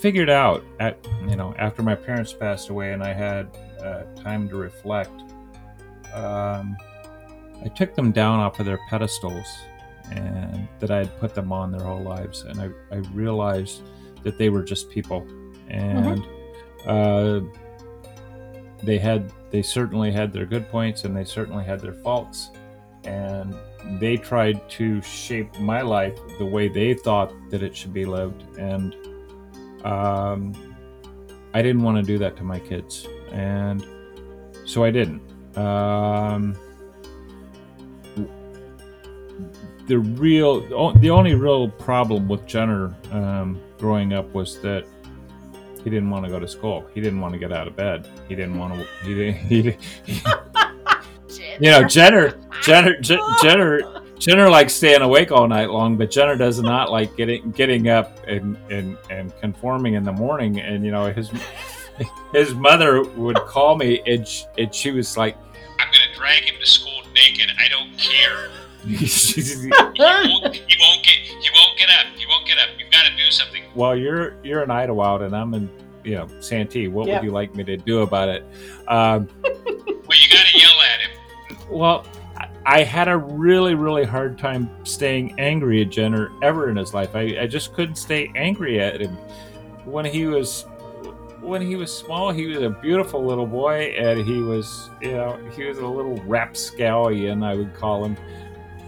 [0.00, 4.48] figured out at you know after my parents passed away and I had uh, time
[4.48, 5.20] to reflect,
[6.12, 6.76] um,
[7.64, 9.46] I took them down off of their pedestals
[10.10, 13.82] and that I had put them on their whole lives, and I, I realized
[14.24, 15.24] that they were just people,
[15.68, 16.90] and mm-hmm.
[16.90, 17.63] uh,
[18.82, 22.50] they had they certainly had their good points and they certainly had their faults.
[23.04, 23.54] And
[24.00, 28.42] they tried to shape my life the way they thought that it should be lived.
[28.58, 28.96] And
[29.84, 30.74] um,
[31.52, 33.06] i didn't want to do that to my kids.
[33.30, 33.86] And
[34.64, 35.22] so i didn't.
[35.56, 36.56] Um,
[39.86, 40.60] the real
[40.94, 44.86] the only real problem with jenner um, growing up was that
[45.84, 46.86] he didn't want to go to school.
[46.94, 48.08] He didn't want to get out of bed.
[48.26, 48.86] He didn't want to.
[49.04, 49.36] He didn't.
[49.36, 49.62] He,
[50.06, 50.22] he,
[51.60, 52.30] you know, Jenner,
[52.62, 53.38] Jenner, oh.
[53.42, 57.88] Jenner, Jenner likes staying awake all night long, but Jenner does not like getting getting
[57.88, 60.58] up and and and conforming in the morning.
[60.58, 61.30] And you know, his
[62.32, 65.36] his mother would call me, and she, and she was like,
[65.78, 67.50] "I'm going to drag him to school naked.
[67.58, 68.50] I don't care."
[68.84, 71.03] he, won't, he won't he won't
[73.24, 73.62] do something.
[73.74, 75.70] Well, you're you're in Idyllwild and I'm in
[76.04, 76.88] you know Santee.
[76.88, 77.20] What yep.
[77.20, 78.44] would you like me to do about it?
[78.88, 81.58] Um, well, you got to yell at him.
[81.70, 82.06] Well,
[82.66, 87.14] I had a really really hard time staying angry at Jenner ever in his life.
[87.14, 89.16] I, I just couldn't stay angry at him
[89.84, 90.66] when he was
[91.40, 95.38] when he was small, he was a beautiful little boy, and he was, you know,
[95.54, 98.16] he was a little rapscallion, I would call him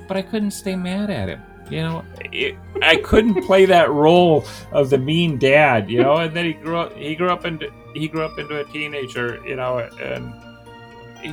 [0.07, 1.43] but I couldn't stay mad at him.
[1.71, 5.91] You know, it, I couldn't play that role of the mean dad.
[5.91, 6.97] You know, and then he grew up.
[6.97, 9.43] He grew up into he grew up into a teenager.
[9.45, 10.33] You know, and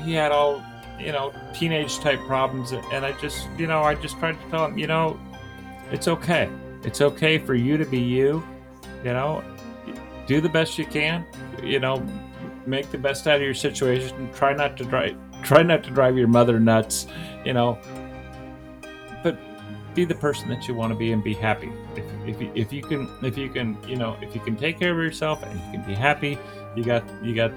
[0.03, 0.63] he had all
[0.99, 2.71] you know teenage type problems.
[2.71, 5.19] And I just you know I just tried to tell him, you know,
[5.91, 6.49] it's okay.
[6.83, 8.43] It's okay for you to be you.
[9.03, 9.43] You know,
[10.25, 11.25] do the best you can.
[11.61, 12.05] You know,
[12.65, 14.31] make the best out of your situation.
[14.33, 15.15] Try not to drive.
[15.43, 17.07] Try not to drive your mother nuts.
[17.45, 17.77] You know,
[19.95, 21.71] be the person that you want to be and be happy.
[21.95, 24.79] If, if, you, if you can if you can you know if you can take
[24.79, 26.37] care of yourself and you can be happy,
[26.75, 27.51] you got you got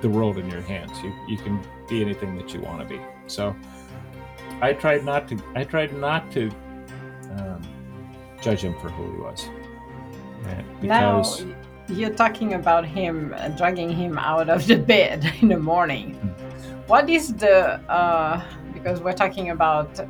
[0.00, 0.92] the world in your hands.
[1.02, 3.00] You you can be anything that you want to be.
[3.26, 3.54] So
[4.60, 6.50] I tried not to I tried not to
[7.36, 7.62] um,
[8.40, 9.48] judge him for who he was.
[10.80, 11.54] Because now
[11.88, 16.14] you're talking about him uh, dragging him out of the bed in the morning.
[16.14, 16.86] Mm-hmm.
[16.86, 20.00] What is the uh, because we're talking about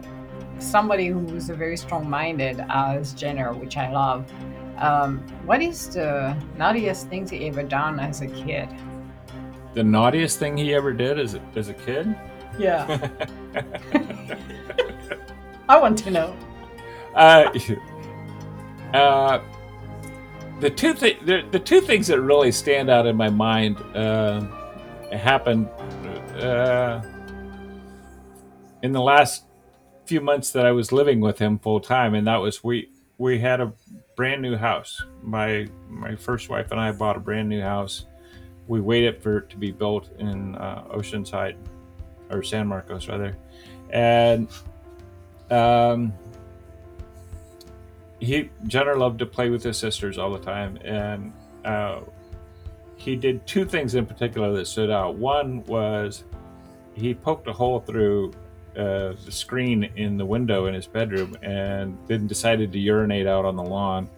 [0.58, 4.30] somebody who's a very strong-minded as Jenner, which I love.
[4.78, 8.68] Um, what is the naughtiest things he ever done as a kid?
[9.74, 12.14] The naughtiest thing he ever did as a, as a kid?
[12.58, 13.08] Yeah.
[15.68, 16.36] I want to know.
[17.14, 17.50] Uh,
[18.94, 19.40] uh,
[20.60, 24.40] the two th- the, the two things that really stand out in my mind uh,
[25.12, 25.68] happened
[26.40, 27.02] uh,
[28.82, 29.44] in the last
[30.08, 32.88] few months that I was living with him full time, and that was we
[33.18, 33.72] we had a
[34.16, 35.02] brand new house.
[35.22, 38.06] My my first wife and I bought a brand new house.
[38.66, 41.56] We waited for it to be built in uh, Oceanside
[42.30, 43.36] or San Marcos rather,
[43.90, 44.48] and
[45.50, 46.14] um,
[48.18, 51.32] he Jenner loved to play with his sisters all the time, and
[51.66, 52.00] uh,
[52.96, 55.16] he did two things in particular that stood out.
[55.16, 56.24] One was
[56.94, 58.32] he poked a hole through
[58.78, 63.44] uh, the screen in the window in his bedroom and then decided to urinate out
[63.44, 64.08] on the lawn.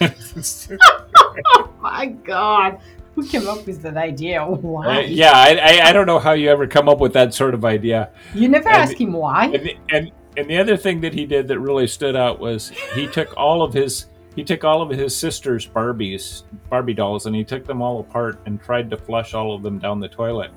[0.00, 2.78] oh my god!
[3.14, 4.44] Who came up with that idea?
[4.44, 4.98] Why?
[4.98, 7.54] Uh, yeah, I, I, I don't know how you ever come up with that sort
[7.54, 8.10] of idea.
[8.34, 9.46] You never And- ask him why.
[9.46, 13.06] And, and and the other thing that he did that really stood out was he
[13.06, 17.44] took all of his he took all of his sister's Barbies Barbie dolls and he
[17.44, 20.50] took them all apart and tried to flush all of them down the toilet.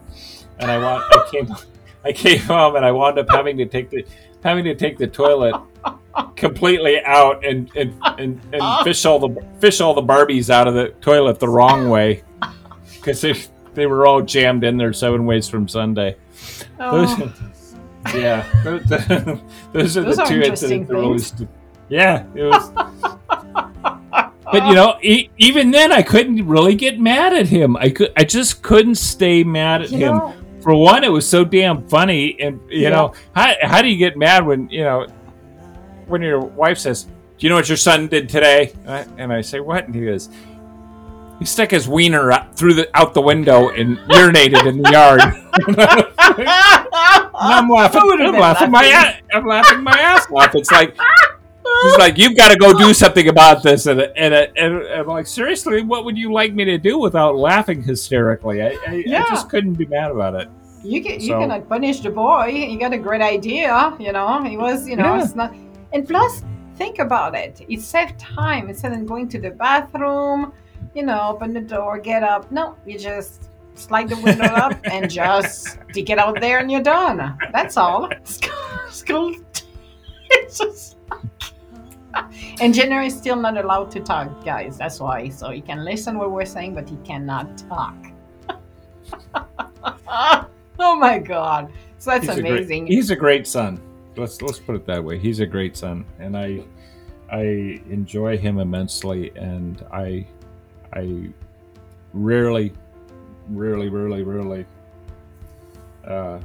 [0.60, 1.56] And I want I came
[2.04, 4.06] I came home and I wound up having to take the
[4.44, 5.56] having to take the toilet
[6.36, 10.74] completely out and and, and, and fish all the fish all the Barbies out of
[10.74, 12.24] the toilet the wrong way
[12.96, 13.34] because they,
[13.74, 16.16] they were all jammed in there seven ways from Sunday.
[16.78, 17.10] Those,
[18.10, 18.84] Oh, yeah, those,
[19.74, 21.48] those are Those the are two interesting incidents that really things.
[21.90, 22.72] Yeah, it was.
[24.52, 27.76] but you know, e- even then, I couldn't really get mad at him.
[27.76, 30.18] I could, I just couldn't stay mad at you him.
[30.18, 30.34] know,
[30.68, 32.90] For one, it was so damn funny, and you Yeah.
[32.90, 35.08] know, how how do you get mad when you know
[36.08, 38.74] when your wife says, "Do you know what your son did today?"
[39.18, 40.28] And I say, "What?" And he goes.
[41.40, 45.22] He stuck his wiener out through the out the window and urinated in the yard.
[47.40, 48.02] And I'm laughing.
[48.02, 50.54] I'm been laughing my ass, I'm laughing my ass off.
[50.56, 50.98] It's like
[51.84, 55.06] he's like, you've got to go do something about this, and and, and, and I'm
[55.08, 58.62] like, seriously, what would you like me to do without laughing hysterically?
[58.64, 59.24] I, I, Yeah.
[59.24, 60.50] I just couldn't be mad about it.
[60.88, 62.46] You can, you cannot punish the boy.
[62.48, 63.96] You got a great idea.
[64.00, 65.24] You know, he was, you know, Yeah.
[65.24, 65.54] it's not.
[65.94, 66.44] And plus,
[66.76, 67.62] think about it.
[67.68, 70.54] It saved time instead of going to the bathroom.
[70.94, 72.52] You know, open the door, get up.
[72.52, 77.38] No, you just slide the window up and just it out there, and you're done.
[77.52, 78.10] That's all.
[78.90, 79.36] School.
[80.30, 80.98] It's just.
[82.62, 84.78] And Jenner is still not allowed to talk, guys.
[84.78, 85.30] That's why.
[85.30, 87.96] So he can listen what we're saying, but he cannot talk.
[90.80, 91.72] oh my god.
[91.98, 92.84] So that's he's amazing.
[92.84, 93.82] A great, he's a great son.
[94.16, 95.18] Let's let's put it that way.
[95.18, 96.64] He's a great son, and I
[97.32, 100.28] I enjoy him immensely, and I
[100.94, 101.30] I
[102.14, 102.74] rarely,
[103.50, 104.66] rarely, rarely, rarely
[106.06, 106.40] uh,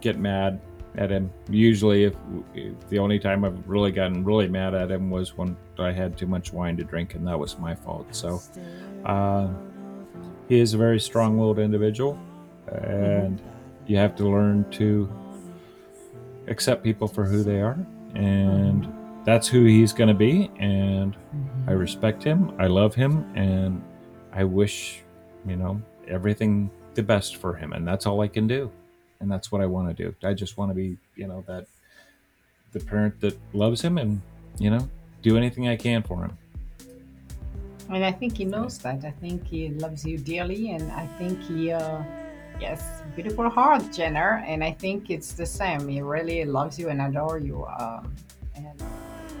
[0.00, 0.60] get mad
[0.96, 1.30] at him.
[1.48, 2.14] Usually, if,
[2.54, 6.16] if the only time I've really gotten really mad at him was when I had
[6.16, 8.14] too much wine to drink, and that was my fault.
[8.14, 8.42] So,
[9.04, 9.48] uh,
[10.48, 12.18] he is a very strong-willed individual,
[12.68, 13.40] and
[13.86, 15.10] you have to learn to
[16.48, 17.78] accept people for who they are,
[18.14, 18.92] and
[19.24, 20.50] that's who he's going to be.
[20.58, 21.16] And
[21.66, 23.82] I respect him, I love him, and
[24.32, 25.02] I wish,
[25.46, 28.70] you know, everything the best for him, and that's all I can do,
[29.20, 30.14] and that's what I want to do.
[30.26, 31.66] I just want to be, you know, that
[32.72, 34.20] the parent that loves him, and
[34.58, 34.88] you know,
[35.22, 36.36] do anything I can for him.
[37.88, 39.04] And I think he knows that.
[39.04, 42.02] I think he loves you dearly, and I think he, uh,
[42.60, 44.44] yes, beautiful heart, Jenner.
[44.46, 45.88] And I think it's the same.
[45.88, 48.14] He really loves you and adore you, um,
[48.54, 48.82] and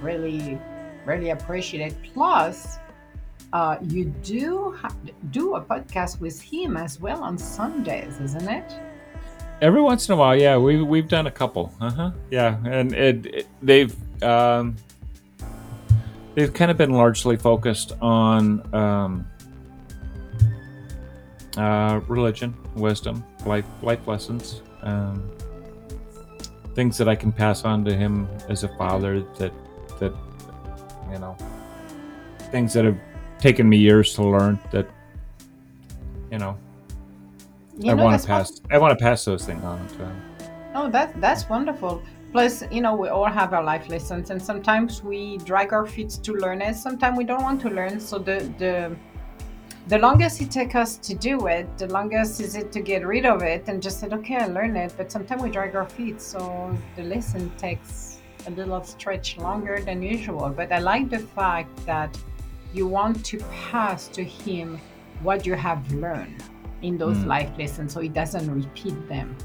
[0.00, 0.58] really,
[1.04, 1.96] really appreciate it.
[2.14, 2.78] Plus,
[3.52, 4.94] uh, you do ha-
[5.30, 8.72] do a podcast with him as well on Sundays, isn't it?
[9.60, 11.72] Every once in a while, yeah, we we've done a couple.
[11.80, 12.10] Uh huh.
[12.30, 14.76] Yeah, and it, it they've um,
[16.34, 19.26] they've kind of been largely focused on um,
[21.56, 25.22] uh, religion, wisdom, life life lessons, um,
[26.74, 29.20] things that I can pass on to him as a father.
[29.38, 29.52] That
[30.00, 30.12] that
[31.10, 31.36] you know,
[32.50, 32.98] things that have
[33.38, 34.58] taken me years to learn.
[34.70, 34.86] That
[36.30, 36.56] you know,
[37.78, 38.60] You I want to what- pass.
[38.70, 40.22] I want to pass those things on to him.
[40.74, 42.02] Oh, that that's wonderful.
[42.32, 46.08] Plus, you know, we all have our life lessons, and sometimes we drag our feet
[46.22, 46.76] to learn it.
[46.76, 48.00] Sometimes we don't want to learn.
[48.00, 48.96] So the the
[49.88, 53.26] the longest it takes us to do it, the longest is it to get rid
[53.26, 54.94] of it and just said, okay, I learned it.
[54.96, 60.02] But sometimes we drag our feet, so the lesson takes a little stretch longer than
[60.02, 60.50] usual.
[60.50, 62.16] But I like the fact that
[62.72, 63.38] you want to
[63.70, 64.80] pass to him
[65.22, 66.42] what you have learned
[66.82, 67.26] in those Mm.
[67.26, 69.36] life lessons, so he doesn't repeat them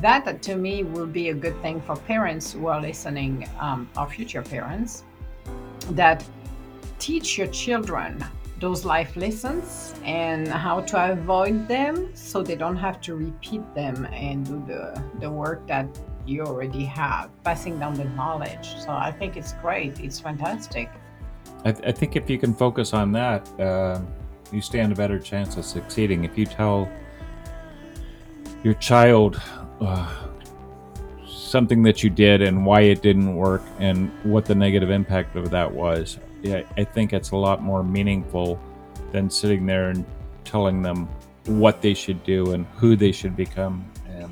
[0.00, 4.08] that to me will be a good thing for parents who are listening um, our
[4.08, 5.02] future parents
[5.90, 6.24] that
[6.98, 8.24] teach your children
[8.60, 14.04] those life lessons and how to avoid them so they don't have to repeat them
[14.06, 15.86] and do the, the work that
[16.26, 18.74] you already have passing down the knowledge.
[18.78, 19.98] So i think it's great.
[20.00, 20.90] It's fantastic.
[21.64, 24.00] I, th- I think if you can focus on that, uh,
[24.52, 26.24] you stand a better chance of succeeding.
[26.24, 26.88] If you tell
[28.62, 29.40] your child
[29.80, 30.12] uh,
[31.26, 35.50] something that you did and why it didn't work and what the negative impact of
[35.50, 38.60] that was, yeah, I think it's a lot more meaningful
[39.12, 40.04] than sitting there and
[40.44, 41.08] telling them
[41.46, 44.30] what they should do and who they should become and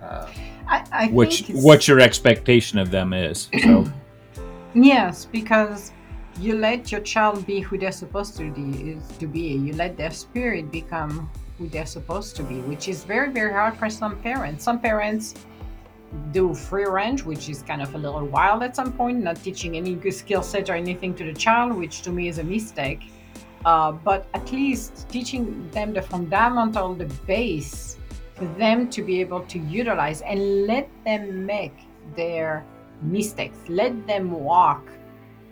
[0.00, 0.28] uh,
[0.68, 3.48] i, I which what your expectation of them is.
[3.62, 3.84] So
[4.74, 5.92] Yes, because
[6.38, 9.40] you let your child be who they're supposed to be, is to be.
[9.40, 13.76] You let their spirit become who they're supposed to be, which is very, very hard
[13.76, 14.64] for some parents.
[14.64, 15.34] Some parents
[16.32, 19.76] do free range, which is kind of a little wild at some point, not teaching
[19.76, 23.02] any good skill set or anything to the child, which to me is a mistake.
[23.64, 27.96] Uh, but at least teaching them the fundamental, the base
[28.34, 31.74] for them to be able to utilize and let them make
[32.16, 32.64] their
[33.02, 34.88] mistakes, let them walk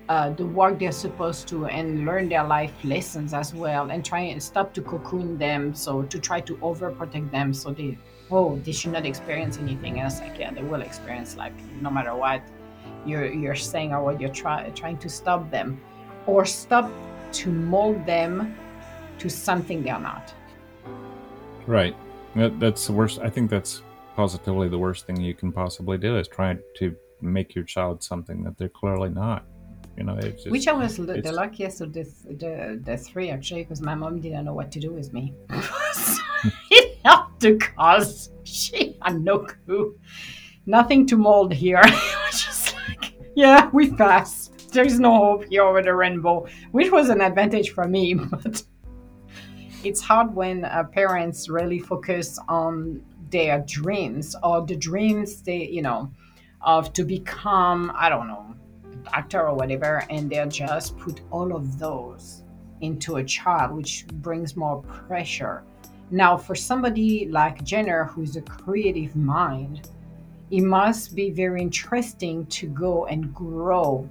[0.08, 4.20] uh, the work they're supposed to and learn their life lessons as well and try
[4.20, 7.98] and stop to cocoon them so to try to overprotect them so they
[8.30, 10.20] oh they should not experience anything else.
[10.20, 12.42] Like yeah they will experience like no matter what
[13.04, 15.80] you're you're saying or what you're try, trying to stop them
[16.26, 16.90] or stop
[17.32, 18.56] to mold them
[19.18, 20.34] to something they're not.
[21.66, 21.96] Right.
[22.36, 23.80] That, that's the worst i think that's
[24.14, 28.44] positively the worst thing you can possibly do is try to make your child something
[28.44, 29.46] that they're clearly not
[29.96, 33.62] you know, just, which I was the, the luckiest of the the, the three actually,
[33.62, 35.34] because my mom didn't know what to do with me.
[36.70, 39.98] it helped because she had no clue,
[40.66, 41.82] nothing to mold here.
[42.30, 44.50] just like, yeah, we pass.
[44.72, 48.62] There's no hope here over the rainbow, which was an advantage for me, but
[49.82, 55.82] it's hard when uh, parents really focus on their dreams or the dreams they, you
[55.82, 56.12] know,
[56.60, 58.54] of to become, I don't know,
[59.12, 62.42] actor or whatever, and they'll just put all of those
[62.80, 65.64] into a child, which brings more pressure.
[66.10, 69.88] Now, for somebody like Jenner, who's a creative mind,
[70.50, 74.08] it must be very interesting to go and grow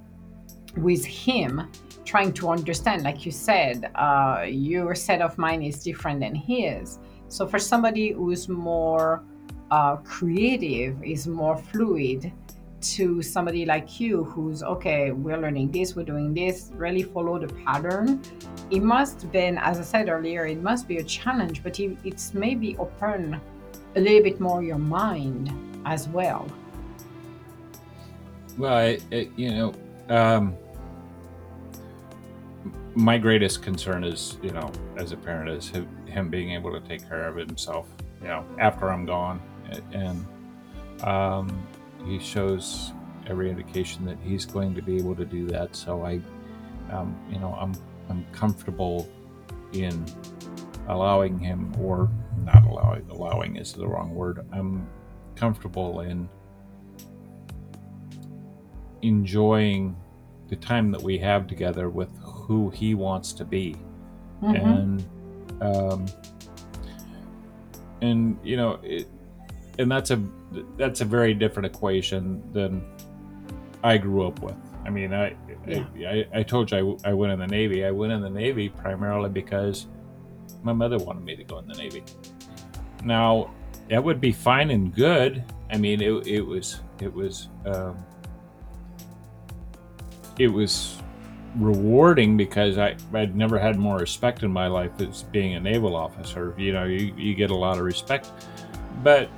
[0.76, 1.70] with him,
[2.04, 3.02] trying to understand.
[3.02, 6.98] Like you said, uh, your set of mind is different than his.
[7.28, 9.24] So, for somebody who's more
[9.70, 12.30] uh, creative, is more fluid,
[12.94, 17.52] to somebody like you who's okay we're learning this we're doing this really follow the
[17.64, 18.20] pattern.
[18.70, 22.34] It must been as i said earlier it must be a challenge but it, it's
[22.34, 23.40] maybe open
[23.96, 25.52] a little bit more your mind
[25.84, 26.46] as well.
[28.58, 29.74] Well I, it, you know
[30.08, 30.54] um,
[32.94, 35.72] my greatest concern is you know as a parent is
[36.06, 37.86] him being able to take care of himself
[38.20, 39.40] you know after i'm gone.
[39.92, 40.24] And
[41.02, 41.66] um,
[42.06, 42.92] he shows
[43.26, 45.74] every indication that he's going to be able to do that.
[45.74, 46.20] So I,
[46.90, 47.72] um, you know, I'm
[48.08, 49.08] I'm comfortable
[49.72, 50.04] in
[50.88, 52.08] allowing him, or
[52.44, 53.08] not allowing.
[53.10, 54.46] Allowing is the wrong word.
[54.52, 54.88] I'm
[55.34, 56.28] comfortable in
[59.02, 59.96] enjoying
[60.48, 63.76] the time that we have together with who he wants to be,
[64.42, 64.54] mm-hmm.
[64.54, 65.08] and
[65.60, 66.06] um,
[68.00, 69.08] and you know it,
[69.78, 70.22] and that's a
[70.76, 72.84] that's a very different equation than
[73.82, 74.56] I grew up with.
[74.84, 75.36] I mean, I
[75.66, 75.84] yeah.
[76.08, 77.84] I, I, told you I, I went in the Navy.
[77.84, 79.86] I went in the Navy primarily because
[80.62, 82.04] my mother wanted me to go in the Navy.
[83.04, 83.50] Now,
[83.88, 85.44] that would be fine and good.
[85.70, 87.96] I mean, it, it was it was um,
[90.38, 90.98] it was
[91.56, 95.96] rewarding because I I'd never had more respect in my life as being a naval
[95.96, 96.54] officer.
[96.56, 98.30] You know, you, you get a lot of respect,
[99.02, 99.28] but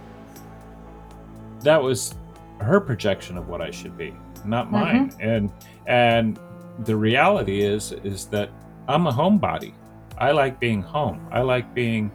[1.60, 2.14] that was
[2.60, 4.74] her projection of what I should be, not mm-hmm.
[4.74, 5.10] mine.
[5.10, 5.20] Mm-hmm.
[5.20, 5.52] And
[5.86, 6.38] and
[6.84, 8.50] the reality is is that
[8.88, 9.74] I'm a homebody.
[10.16, 11.26] I like being home.
[11.30, 12.10] I like being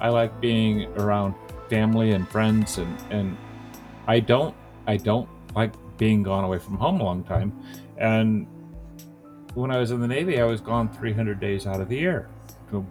[0.00, 1.34] I like being around
[1.68, 3.36] family and friends and and
[4.06, 4.54] I don't
[4.86, 7.52] I don't like being gone away from home a long time.
[7.96, 8.46] And
[9.54, 12.28] when I was in the Navy, I was gone 300 days out of the year,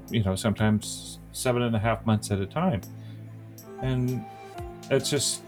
[0.10, 2.82] you know, sometimes seven and a half months at a time.
[3.82, 4.26] And
[4.90, 5.44] it's just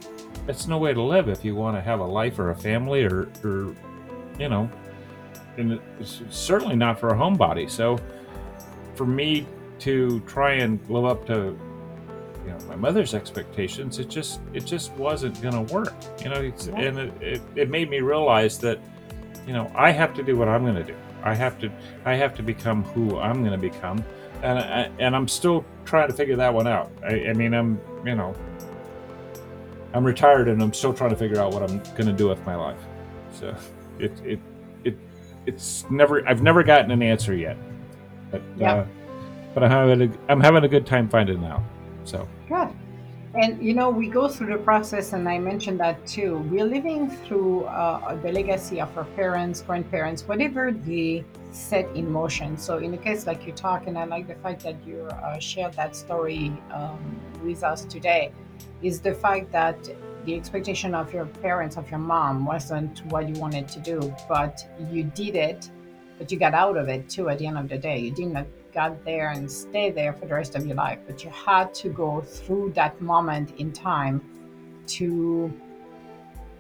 [0.48, 3.04] it's no way to live if you want to have a life or a family
[3.04, 3.76] or, or
[4.40, 4.70] you know,
[5.58, 7.70] and it's certainly not for a homebody.
[7.70, 7.98] So
[8.96, 9.46] for me
[9.80, 11.58] to try and live up to
[12.46, 15.94] you know my mother's expectations, it just it just wasn't going to work.
[16.24, 16.76] You know, yeah.
[16.76, 18.80] and it, it, it made me realize that
[19.46, 20.96] you know I have to do what I'm going to do.
[21.24, 21.72] I have to
[22.06, 24.04] I have to become who I'm going to become,
[24.44, 26.92] and I, and I'm still trying to figure that one out.
[27.04, 28.36] I, I mean, I'm you know
[29.94, 32.44] I'm retired and I'm still trying to figure out what I'm going to do with
[32.46, 32.80] my life.
[33.34, 33.56] So
[34.00, 34.40] it it
[34.84, 34.98] it
[35.46, 37.58] it's never I've never gotten an answer yet,
[38.32, 38.74] but yeah.
[38.74, 38.86] uh,
[39.54, 41.62] but I'm having a, I'm having a good time finding out.
[42.04, 42.70] So good.
[43.36, 46.38] And you know, we go through the process, and I mentioned that too.
[46.50, 52.58] We're living through uh, the legacy of our parents, grandparents, whatever they set in motion.
[52.58, 55.38] So, in a case like you talk, and I like the fact that you uh,
[55.40, 58.32] shared that story um, with us today
[58.82, 59.78] is the fact that
[60.26, 64.68] the expectation of your parents, of your mom, wasn't what you wanted to do, but
[64.92, 65.70] you did it
[66.18, 68.00] but you got out of it too at the end of the day.
[68.00, 71.24] You did not got there and stay there for the rest of your life, but
[71.24, 74.22] you had to go through that moment in time
[74.88, 75.52] to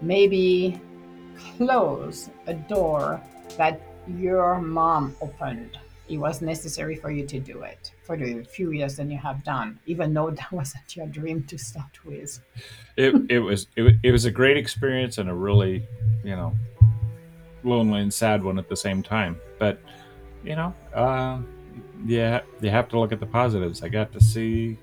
[0.02, 0.80] maybe
[1.58, 3.22] close a door
[3.58, 5.78] that your mom opened.
[6.08, 9.44] It was necessary for you to do it for the few years than you have
[9.44, 12.40] done, even though that wasn't your dream to start with.
[12.96, 15.86] It, it was it, it was a great experience and a really
[16.24, 16.56] you know
[17.64, 19.40] lonely and sad one at the same time.
[19.60, 19.80] But
[20.44, 21.40] you know, uh,
[22.06, 23.84] yeah, you have to look at the positives.
[23.84, 24.78] I got to see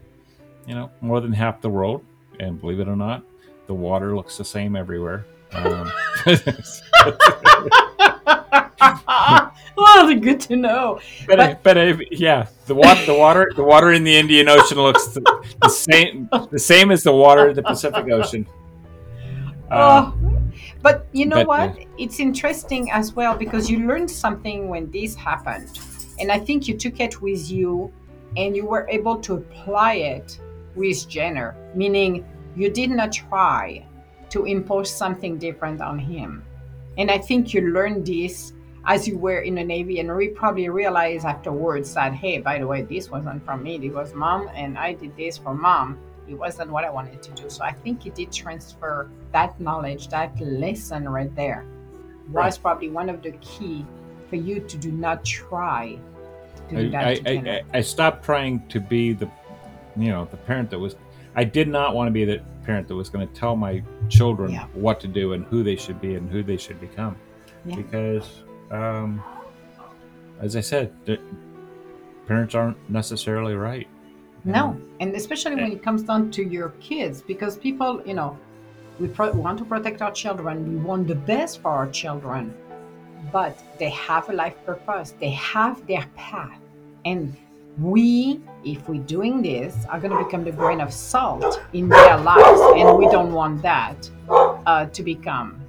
[0.67, 2.05] you know more than half the world,
[2.39, 3.25] and believe it or not,
[3.67, 5.25] the water looks the same everywhere.
[5.53, 5.91] Um,
[9.77, 11.01] well, good to know.
[11.27, 14.79] But, but, but uh, yeah, the water, the water, the water in the Indian Ocean
[14.79, 15.21] looks the,
[15.63, 18.47] the same, the same as the water in the Pacific Ocean.
[19.71, 20.41] Uh, oh,
[20.83, 21.71] but you know but, what?
[21.71, 25.81] Uh, it's interesting as well because you learned something when this happened,
[26.21, 27.93] and I think you took it with you,
[28.37, 30.39] and you were able to apply it
[30.77, 33.85] with Jenner, meaning you did not try
[34.31, 36.45] to impose something different on him.
[36.97, 38.54] And I think you learned this
[38.87, 42.67] as you were in the Navy and we probably realized afterwards that, hey, by the
[42.67, 45.99] way, this wasn't from me, it was mom, and I did this for mom.
[46.27, 47.51] It wasn't what I wanted to do.
[47.51, 51.67] So I think it did transfer that knowledge, that lesson right there
[52.31, 53.85] was probably one of the key
[54.31, 55.99] for you to do not try
[56.69, 57.29] to do I, that.
[57.29, 59.31] I, I, I stopped trying to be the,
[59.97, 60.97] you know, the parent that was
[61.37, 64.53] I did not want to be the parent that was going to tell my children
[64.53, 64.67] yeah.
[64.73, 67.17] what to do and who they should be and who they should become.
[67.65, 67.77] Yeah.
[67.77, 69.23] Because, um,
[70.41, 70.93] as I said,
[72.27, 73.87] parents aren't necessarily right.
[74.45, 78.39] No, and especially when it comes down to your kids, because people, you know,
[79.01, 82.55] we pro- want to protect our children, we want the best for our children,
[83.33, 86.61] but they have a life purpose, they have their path,
[87.07, 87.35] and
[87.79, 92.19] we, if we're doing this, are going to become the grain of salt in their
[92.19, 95.64] lives, and we don't want that uh, to become.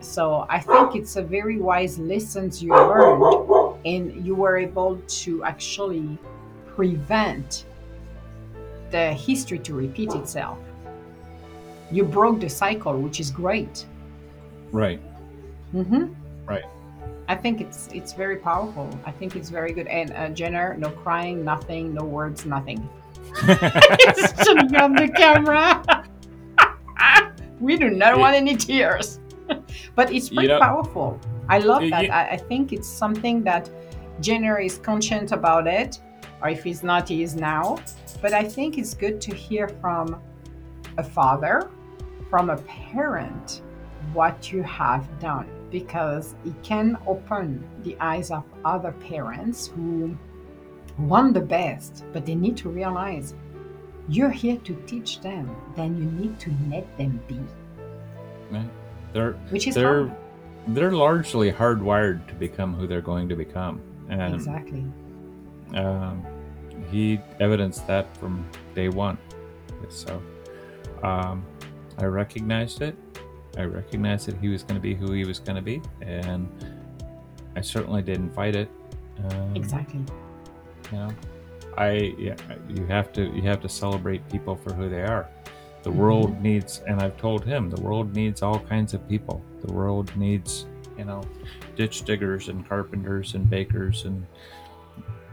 [0.00, 5.44] So I think it's a very wise lessons you learned, and you were able to
[5.44, 6.18] actually
[6.74, 7.64] prevent
[8.90, 10.58] the history to repeat itself.
[11.90, 13.86] You broke the cycle, which is great.
[14.72, 15.00] Right.
[15.74, 16.14] Mm-hmm.
[16.46, 16.64] Right.
[17.28, 18.88] I think it's it's very powerful.
[19.04, 19.86] I think it's very good.
[19.88, 22.88] And uh, Jenner, no crying, nothing, no words, nothing.
[23.44, 26.04] Shouldn't on the camera.
[27.60, 29.20] we do not want any tears.
[29.94, 31.20] but it's pretty powerful.
[31.48, 32.10] I love that.
[32.10, 33.70] I, I think it's something that
[34.20, 35.98] Jenner is conscious about it,
[36.42, 37.78] or if he's not, he is now.
[38.20, 40.20] But I think it's good to hear from
[40.96, 41.70] a father,
[42.28, 43.62] from a parent,
[44.12, 50.16] what you have done because it can open the eyes of other parents who
[50.98, 53.34] want the best, but they need to realize
[54.08, 57.38] you're here to teach them, then you need to let them be.
[58.50, 58.70] Right.
[59.12, 60.16] They're, Which is they're, hard.
[60.68, 63.80] They're largely hardwired to become who they're going to become.
[64.08, 64.84] And, exactly.
[65.74, 66.24] Um,
[66.90, 69.18] he evidenced that from day one.
[69.88, 70.22] So
[71.02, 71.44] um,
[71.98, 72.96] I recognized it
[73.58, 76.48] I recognized that he was going to be who he was going to be, and
[77.56, 78.70] I certainly didn't fight it.
[79.30, 80.00] Um, exactly.
[80.92, 81.10] You know,
[81.76, 82.36] I yeah,
[82.68, 85.28] you have to you have to celebrate people for who they are.
[85.82, 85.98] The mm-hmm.
[85.98, 89.42] world needs, and I've told him, the world needs all kinds of people.
[89.62, 90.66] The world needs,
[90.96, 91.22] you know,
[91.76, 94.26] ditch diggers and carpenters and bakers and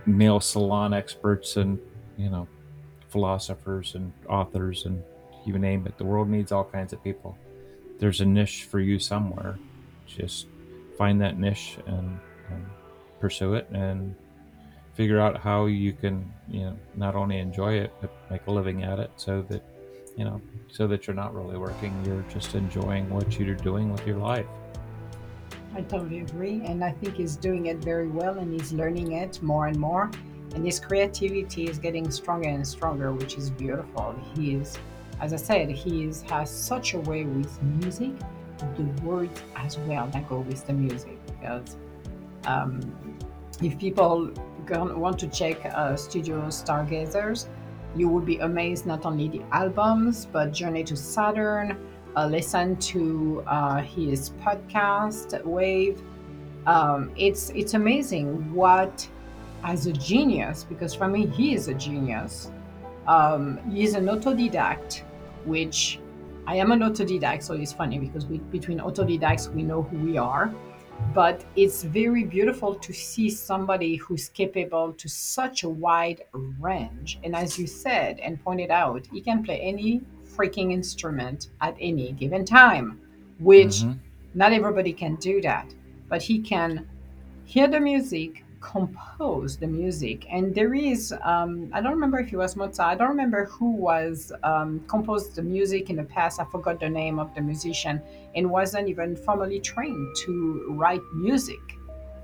[0.05, 1.79] nail salon experts and
[2.15, 2.47] you know
[3.09, 5.01] philosophers and authors and
[5.45, 5.97] you name it.
[5.97, 7.37] The world needs all kinds of people
[7.99, 9.57] there's a niche for you somewhere.
[10.07, 10.47] Just
[10.97, 12.19] find that niche and,
[12.49, 12.65] and
[13.19, 14.15] pursue it and
[14.93, 18.83] figure out how you can, you know, not only enjoy it but make a living
[18.83, 19.63] at it, so that
[20.17, 20.41] you know,
[20.71, 24.45] so that you're not really working, you're just enjoying what you're doing with your life.
[25.73, 29.41] I totally agree, and I think he's doing it very well, and he's learning it
[29.41, 30.09] more and more,
[30.53, 34.15] and his creativity is getting stronger and stronger, which is beautiful.
[34.35, 34.77] He is
[35.21, 38.11] as I said, he is, has such a way with music,
[38.75, 41.17] the words as well that go with the music.
[41.27, 41.77] Because
[42.45, 42.79] um,
[43.61, 44.31] if people
[44.69, 47.47] want to check uh, Studio Stargazers,
[47.95, 51.77] you would be amazed not only the albums, but Journey to Saturn,
[52.15, 56.01] uh, listen to uh, his podcast, Wave.
[56.65, 59.07] Um, it's it's amazing what,
[59.63, 62.51] as a genius, because for me he is a genius.
[63.07, 65.01] Um, he's an autodidact,
[65.45, 65.99] which
[66.47, 70.17] I am an autodidact, so it's funny because we, between autodidacts we know who we
[70.17, 70.53] are.
[71.13, 76.21] But it's very beautiful to see somebody who's capable to such a wide
[76.59, 81.75] range and as you said and pointed out he can play any freaking instrument at
[81.79, 82.99] any given time
[83.39, 83.93] which mm-hmm.
[84.33, 85.73] not everybody can do that
[86.07, 86.87] but he can
[87.45, 92.37] hear the music compose the music and there is um, i don't remember if it
[92.37, 96.45] was mozart i don't remember who was um, composed the music in the past i
[96.45, 98.01] forgot the name of the musician
[98.33, 101.59] and wasn't even formally trained to write music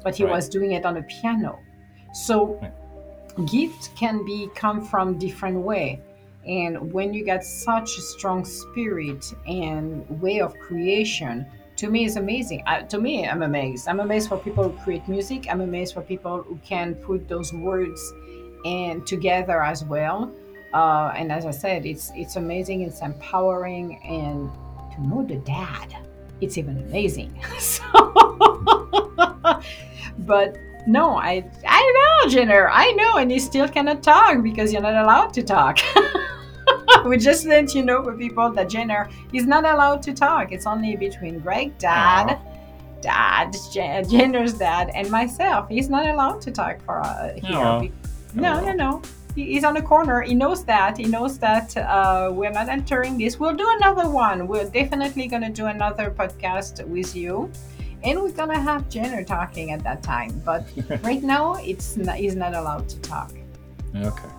[0.03, 0.33] but he right.
[0.33, 1.59] was doing it on a piano
[2.11, 3.47] so right.
[3.47, 6.01] gift can be come from different way
[6.47, 11.45] and when you get such a strong spirit and way of creation
[11.81, 12.63] to me is amazing.
[12.89, 13.87] To me, I'm amazed.
[13.87, 15.47] I'm amazed for people who create music.
[15.49, 17.99] I'm amazed for people who can put those words
[18.65, 20.31] and together as well.
[20.75, 22.83] Uh, and as I said, it's it's amazing.
[22.83, 24.51] It's empowering, and
[24.93, 25.97] to know the dad,
[26.39, 27.33] it's even amazing.
[27.57, 27.83] so,
[30.19, 32.69] but no, I I know Jenner.
[32.69, 35.79] I know, and you still cannot talk because you're not allowed to talk.
[37.05, 40.51] we just let you know for people that Jenner is not allowed to talk.
[40.51, 43.01] It's only between Greg, Dad, Aww.
[43.01, 43.55] Dad,
[44.09, 45.69] Jenner's dad, and myself.
[45.69, 47.57] He's not allowed to talk for uh, here.
[47.57, 47.91] Aww.
[48.33, 49.01] No, no, no.
[49.35, 50.21] He's on the corner.
[50.21, 50.97] He knows that.
[50.97, 53.39] He knows that uh, we're not entering this.
[53.39, 54.47] We'll do another one.
[54.47, 57.49] We're definitely going to do another podcast with you
[58.03, 60.41] and we're gonna have Jenner talking at that time.
[60.45, 60.65] But
[61.03, 63.31] right now, it's not, he's not allowed to talk.
[63.95, 64.29] Okay.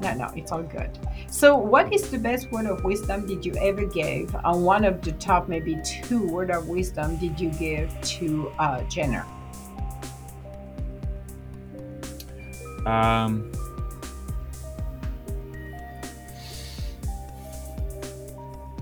[0.00, 0.98] No, no, it's all good.
[1.28, 4.34] So, what is the best word of wisdom did you ever give?
[4.34, 8.82] Uh, one of the top, maybe two word of wisdom did you give to uh,
[8.84, 9.26] Jenner?
[12.86, 13.52] Um,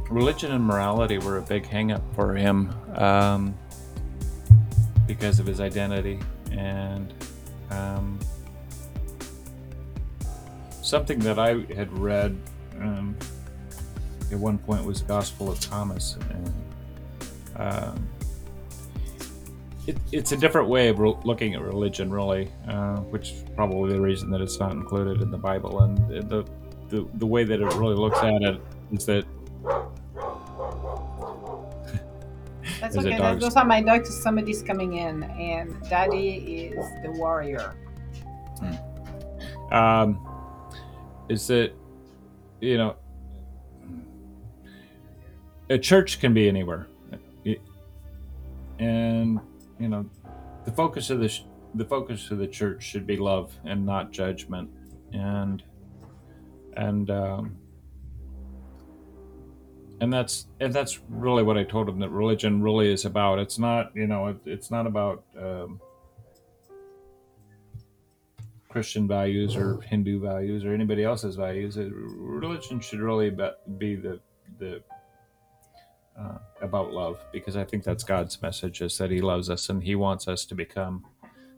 [0.09, 3.55] religion and morality were a big hangup for him um,
[5.07, 6.21] because of his identity
[6.53, 7.13] and
[7.71, 8.21] um,
[10.89, 12.37] something that I had read
[12.81, 13.17] um,
[14.33, 16.53] at one point was the Gospel of Thomas, and
[17.57, 18.09] um,
[19.87, 23.93] it, it's a different way of re- looking at religion, really, uh, which is probably
[23.93, 25.81] the reason that it's not included in the Bible.
[25.81, 26.45] And the
[26.89, 28.61] the, the way that it really looks at it
[28.93, 29.25] is that.
[32.81, 33.19] That's okay.
[33.39, 34.15] Those are my dogs.
[34.23, 37.75] Somebody's coming in, and Daddy is the warrior.
[38.61, 39.75] Hmm.
[39.75, 40.28] Um,
[41.29, 41.73] is that
[42.61, 42.97] you know
[45.71, 46.89] a church can be anywhere
[48.79, 49.41] and
[49.79, 50.09] you know
[50.65, 51.41] the focus of the
[51.75, 54.71] the focus of the church should be love and not judgment
[55.13, 55.63] and
[56.77, 57.57] and um,
[60.01, 63.39] and that's and that's really what I told him that religion really is about.
[63.39, 65.81] It's not you know it, it's not about um,
[68.79, 71.77] Christian values or Hindu values or anybody else's values.
[71.77, 73.29] Religion should really
[73.77, 74.21] be the
[74.61, 74.81] the
[76.17, 79.83] uh, about love because I think that's God's message is that He loves us and
[79.83, 81.05] He wants us to become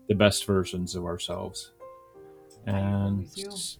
[0.09, 1.73] the best versions of ourselves.
[2.64, 3.29] And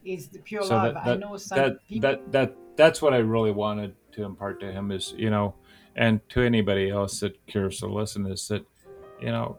[0.05, 0.93] is the pure so love.
[0.93, 2.11] That, that, I know some that, people...
[2.11, 5.55] that that that's what I really wanted to impart to him is you know,
[5.97, 8.67] and to anybody else that cares to listen is that
[9.19, 9.59] you know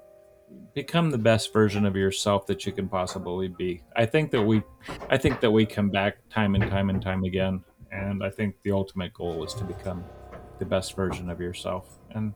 [0.74, 3.82] become the best version of yourself that you can possibly be.
[3.96, 4.64] I think that we
[5.10, 8.56] I think that we come back time and time and time again and I think
[8.64, 10.04] the ultimate goal is to become
[10.60, 11.98] the best version of yourself.
[12.12, 12.34] And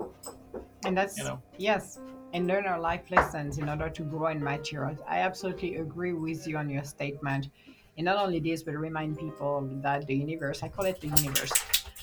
[0.85, 1.99] and that's you know yes
[2.33, 4.93] and learn our life lessons in order to grow and mature.
[5.07, 7.49] I absolutely agree with you on your statement.
[7.97, 11.53] And not only this, but remind people that the universe, I call it the universe,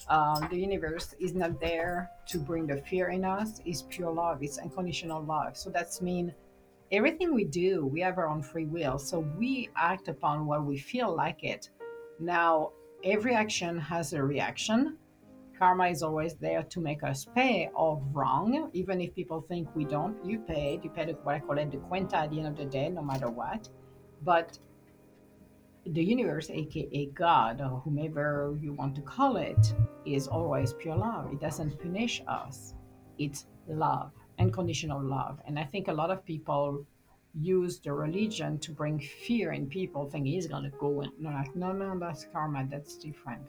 [0.09, 3.61] um, the universe is not there to bring the fear in us.
[3.65, 4.43] It's pure love.
[4.43, 5.57] It's unconditional love.
[5.57, 6.35] So that's mean
[6.91, 8.99] everything we do we have our own free will.
[8.99, 11.71] So we act upon what we feel like it.
[12.21, 12.73] Now
[13.05, 14.99] every action has a reaction.
[15.59, 18.71] Karma is always there to make us pay or wrong.
[18.73, 21.71] Even if people think we don't you pay you pay the, what i call it
[21.71, 23.69] the cuenta at the end of the day no matter what.
[24.25, 24.59] But
[25.87, 29.75] the universe, aka God, or whomever you want to call it,
[30.07, 31.33] is always pure love.
[31.33, 32.75] It doesn't punish us,
[33.19, 35.41] it's love, unconditional love.
[35.47, 36.87] And I think a lot of people
[37.35, 41.31] use the religion to bring fear in people, thinking he's going to go and no,
[41.31, 43.43] like, no, no, that's karma, that's different.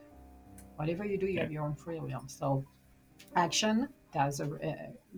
[0.77, 2.23] Whatever you do, you have your own free will.
[2.27, 2.65] So
[3.35, 4.73] action does a, uh,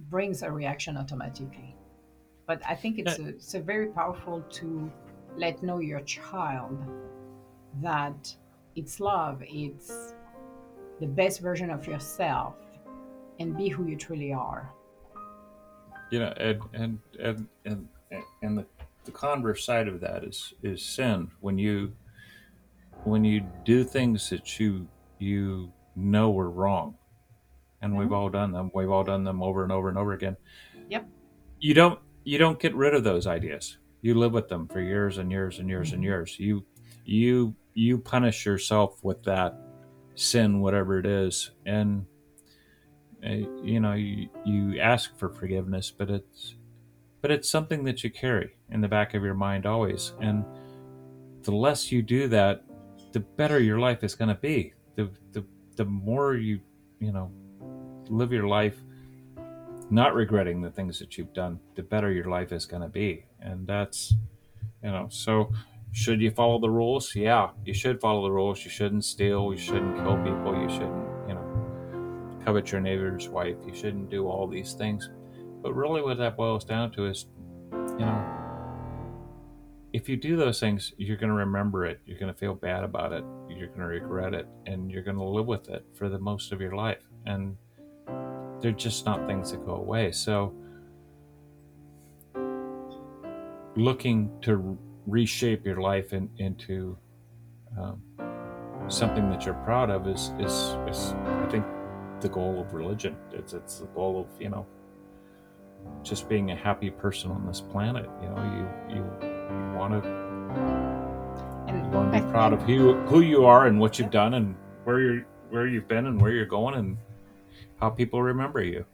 [0.10, 1.76] brings a reaction automatically.
[2.48, 4.92] But I think it's a, it's a very powerful to
[5.38, 6.78] let know your child
[7.82, 8.34] that
[8.76, 10.14] it's love, it's
[11.00, 12.56] the best version of yourself,
[13.40, 14.72] and be who you truly are.
[16.12, 18.66] you know, and and and and, and the,
[19.06, 21.32] the converse side of that is is sin.
[21.42, 21.94] When you
[23.04, 24.88] when you do things that you
[25.20, 26.96] you know are wrong,
[27.82, 28.02] and mm-hmm.
[28.02, 28.72] we've all done them.
[28.74, 30.38] We've all done them over and over and over again.
[30.90, 31.08] Yep.
[31.60, 33.78] You don't you don't get rid of those ideas.
[34.06, 35.96] You live with them for years and years and years mm-hmm.
[35.96, 36.40] and years.
[36.40, 36.64] You
[37.06, 39.58] you you punish yourself with that
[40.14, 42.06] sin, whatever it is, and
[43.26, 43.32] uh,
[43.64, 46.54] you know you, you ask for forgiveness, but it's
[47.24, 50.14] but it's something that you carry in the back of your mind always.
[50.22, 50.46] And
[51.42, 52.64] the less you do that,
[53.12, 54.76] the better your life is going to be.
[54.94, 55.44] The the
[55.78, 56.60] the more you
[57.00, 57.32] you know
[58.08, 58.78] live your life
[59.90, 63.26] not regretting the things that you've done, the better your life is going to be.
[63.40, 64.14] And that's
[64.84, 65.52] you know so
[65.96, 67.16] should you follow the rules?
[67.16, 68.66] Yeah, you should follow the rules.
[68.66, 69.54] You shouldn't steal.
[69.54, 70.54] You shouldn't kill people.
[70.62, 73.56] You shouldn't, you know, covet your neighbor's wife.
[73.66, 75.10] You shouldn't do all these things.
[75.64, 77.28] But really, what that boils down to is,
[77.72, 78.36] you know,
[79.94, 82.02] if you do those things, you're going to remember it.
[82.06, 83.24] You're going to feel bad about it.
[83.48, 84.50] You're going to regret it.
[84.66, 87.08] And you're going to live with it for the most of your life.
[87.26, 87.56] And
[88.66, 90.12] they're just not things that go away.
[90.12, 90.52] So,
[93.76, 96.98] looking to reshape your life in, into
[97.80, 98.02] um,
[98.88, 100.52] something that you're proud of is, is,
[100.90, 101.64] is, I think,
[102.22, 103.16] the goal of religion.
[103.34, 104.66] It's, it's the goal of, you know,
[106.02, 108.10] just being a happy person on this planet.
[108.20, 110.10] You know, you, you, you want to,
[111.72, 114.56] you want to be proud of who, who you are and what you've done and
[114.86, 116.98] where you're, where you've been and where you're going and
[117.80, 118.86] how people remember you.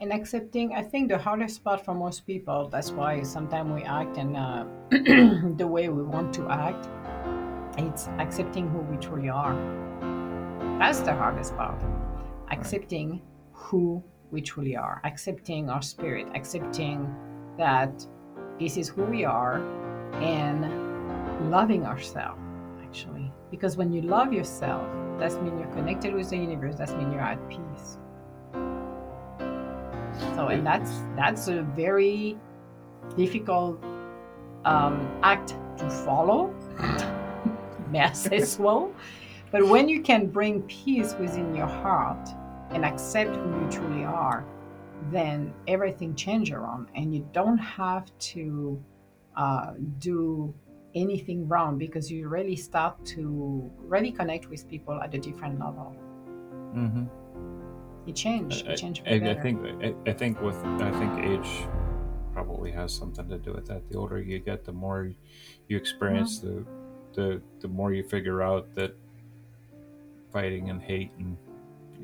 [0.00, 4.16] And accepting i think the hardest part for most people that's why sometimes we act
[4.16, 6.86] in uh, the way we want to act
[7.78, 9.54] it's accepting who we truly are.
[10.80, 11.80] That's the hardest part.
[12.50, 14.02] Accepting who
[14.32, 15.00] we truly are.
[15.04, 16.26] Accepting our spirit.
[16.34, 17.14] Accepting
[17.56, 18.04] that
[18.58, 19.62] this is who we are
[20.14, 22.40] and loving ourselves
[22.82, 23.32] actually.
[23.50, 24.84] Because when you love yourself
[25.20, 26.76] that's means you're connected with the universe.
[26.76, 27.98] That's means you're at peace
[30.34, 32.36] so, and that's that's a very
[33.16, 33.82] difficult
[34.64, 36.54] um, act to follow.
[37.90, 38.94] May I say so?
[39.50, 42.28] But when you can bring peace within your heart
[42.70, 44.44] and accept who you truly are,
[45.10, 48.82] then everything changes around, and you don't have to
[49.36, 50.54] uh, do
[50.94, 55.96] anything wrong because you really start to really connect with people at a different level.
[56.74, 57.04] Mm-hmm.
[58.06, 58.66] He change.
[58.66, 59.60] He changed I, I, I think.
[59.82, 60.56] I, I, think with.
[60.64, 61.66] I think age
[62.32, 63.88] probably has something to do with that.
[63.90, 65.10] The older you get, the more
[65.68, 66.64] you experience, mm-hmm.
[67.14, 68.94] the the the more you figure out that
[70.32, 71.36] fighting and hate and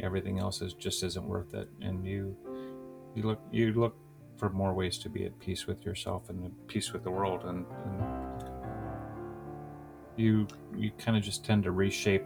[0.01, 2.37] everything else is just isn't worth it, and you
[3.15, 3.97] you look you look
[4.37, 7.45] for more ways to be at peace with yourself and at peace with the world,
[7.45, 8.51] and, and
[10.17, 12.25] you you kind of just tend to reshape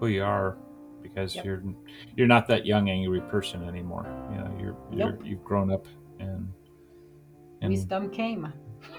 [0.00, 0.56] who you are
[1.02, 1.44] because yep.
[1.44, 1.62] you're
[2.16, 4.06] you're not that young angry person anymore.
[4.30, 5.20] You know, you're, you're nope.
[5.24, 5.86] you've grown up
[6.18, 6.52] and,
[7.60, 8.52] and wisdom came.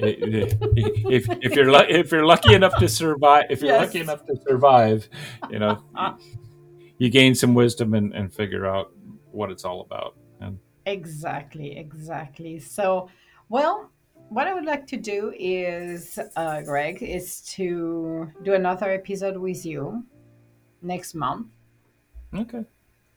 [0.00, 3.86] if if you're if you're lucky enough to survive, if you're yes.
[3.86, 5.08] lucky enough to survive,
[5.50, 5.82] you know,
[6.98, 8.92] you gain some wisdom and, and figure out
[9.30, 10.16] what it's all about.
[10.40, 12.58] And exactly, exactly.
[12.60, 13.08] So,
[13.48, 13.90] well,
[14.28, 19.66] what I would like to do is, uh, Greg, is to do another episode with
[19.66, 20.04] you
[20.84, 21.46] next month.
[22.34, 22.64] Okay.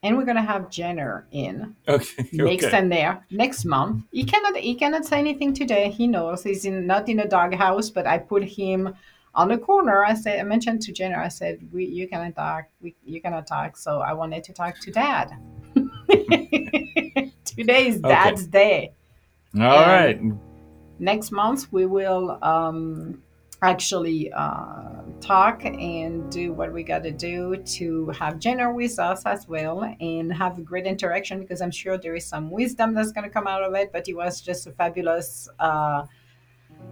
[0.03, 1.75] And we're gonna have Jenner in.
[1.87, 2.29] Okay.
[2.33, 2.77] Next okay.
[2.77, 4.03] and there next month.
[4.11, 5.89] He cannot he cannot say anything today.
[5.89, 8.93] He knows he's in not in a doghouse, but I put him
[9.33, 10.05] on the corner.
[10.05, 13.47] I said I mentioned to Jenner, I said, we you cannot talk, we you cannot
[13.47, 13.75] talk.
[13.75, 15.31] So I wanted to talk to dad.
[17.45, 18.51] Today is dad's okay.
[18.51, 18.93] day.
[19.55, 20.21] All and right.
[20.99, 23.23] Next month we will um
[23.61, 29.25] actually uh, talk and do what we got to do to have Jenner with us
[29.25, 33.11] as well and have a great interaction because I'm sure there is some wisdom that's
[33.11, 33.91] going to come out of it.
[33.91, 36.05] But it was just a fabulous uh,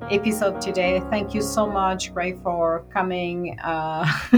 [0.10, 1.02] episode today.
[1.12, 3.60] Thank you so much, Ray, for coming.
[3.60, 4.06] Uh...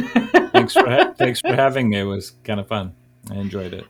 [0.51, 1.99] thanks for ha- thanks for having me.
[1.99, 2.93] It was kind of fun.
[3.31, 3.85] I enjoyed it.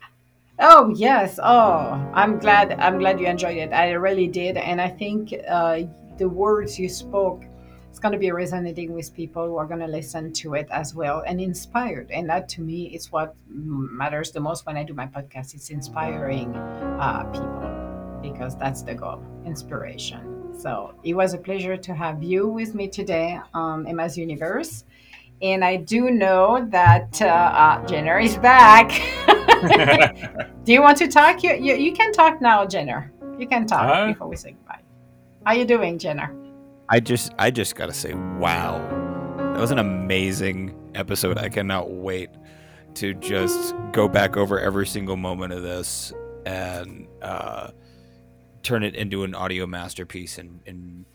[0.59, 1.39] Oh yes.
[1.41, 2.73] Oh, I'm glad.
[2.79, 3.71] I'm glad you enjoyed it.
[3.73, 5.81] I really did, and I think uh,
[6.17, 7.43] the words you spoke
[7.97, 10.93] it's going to be resonating with people who are going to listen to it as
[10.93, 12.11] well and inspired.
[12.11, 15.55] And that to me is what matters the most when I do my podcast.
[15.55, 20.53] It's inspiring uh, people because that's the goal inspiration.
[20.59, 24.83] So it was a pleasure to have you with me today on Emma's Universe.
[25.41, 28.91] And I do know that uh, uh, Jenner is back.
[30.65, 31.41] do you want to talk?
[31.41, 33.11] You, you, you can talk now, Jenner.
[33.39, 34.81] You can talk before we say goodbye.
[35.47, 36.31] How you doing, Jenner?
[36.89, 38.79] I just I just gotta say, wow.
[39.53, 41.37] That was an amazing episode.
[41.37, 42.29] I cannot wait
[42.95, 46.13] to just go back over every single moment of this
[46.45, 47.71] and uh,
[48.63, 51.05] turn it into an audio masterpiece and, and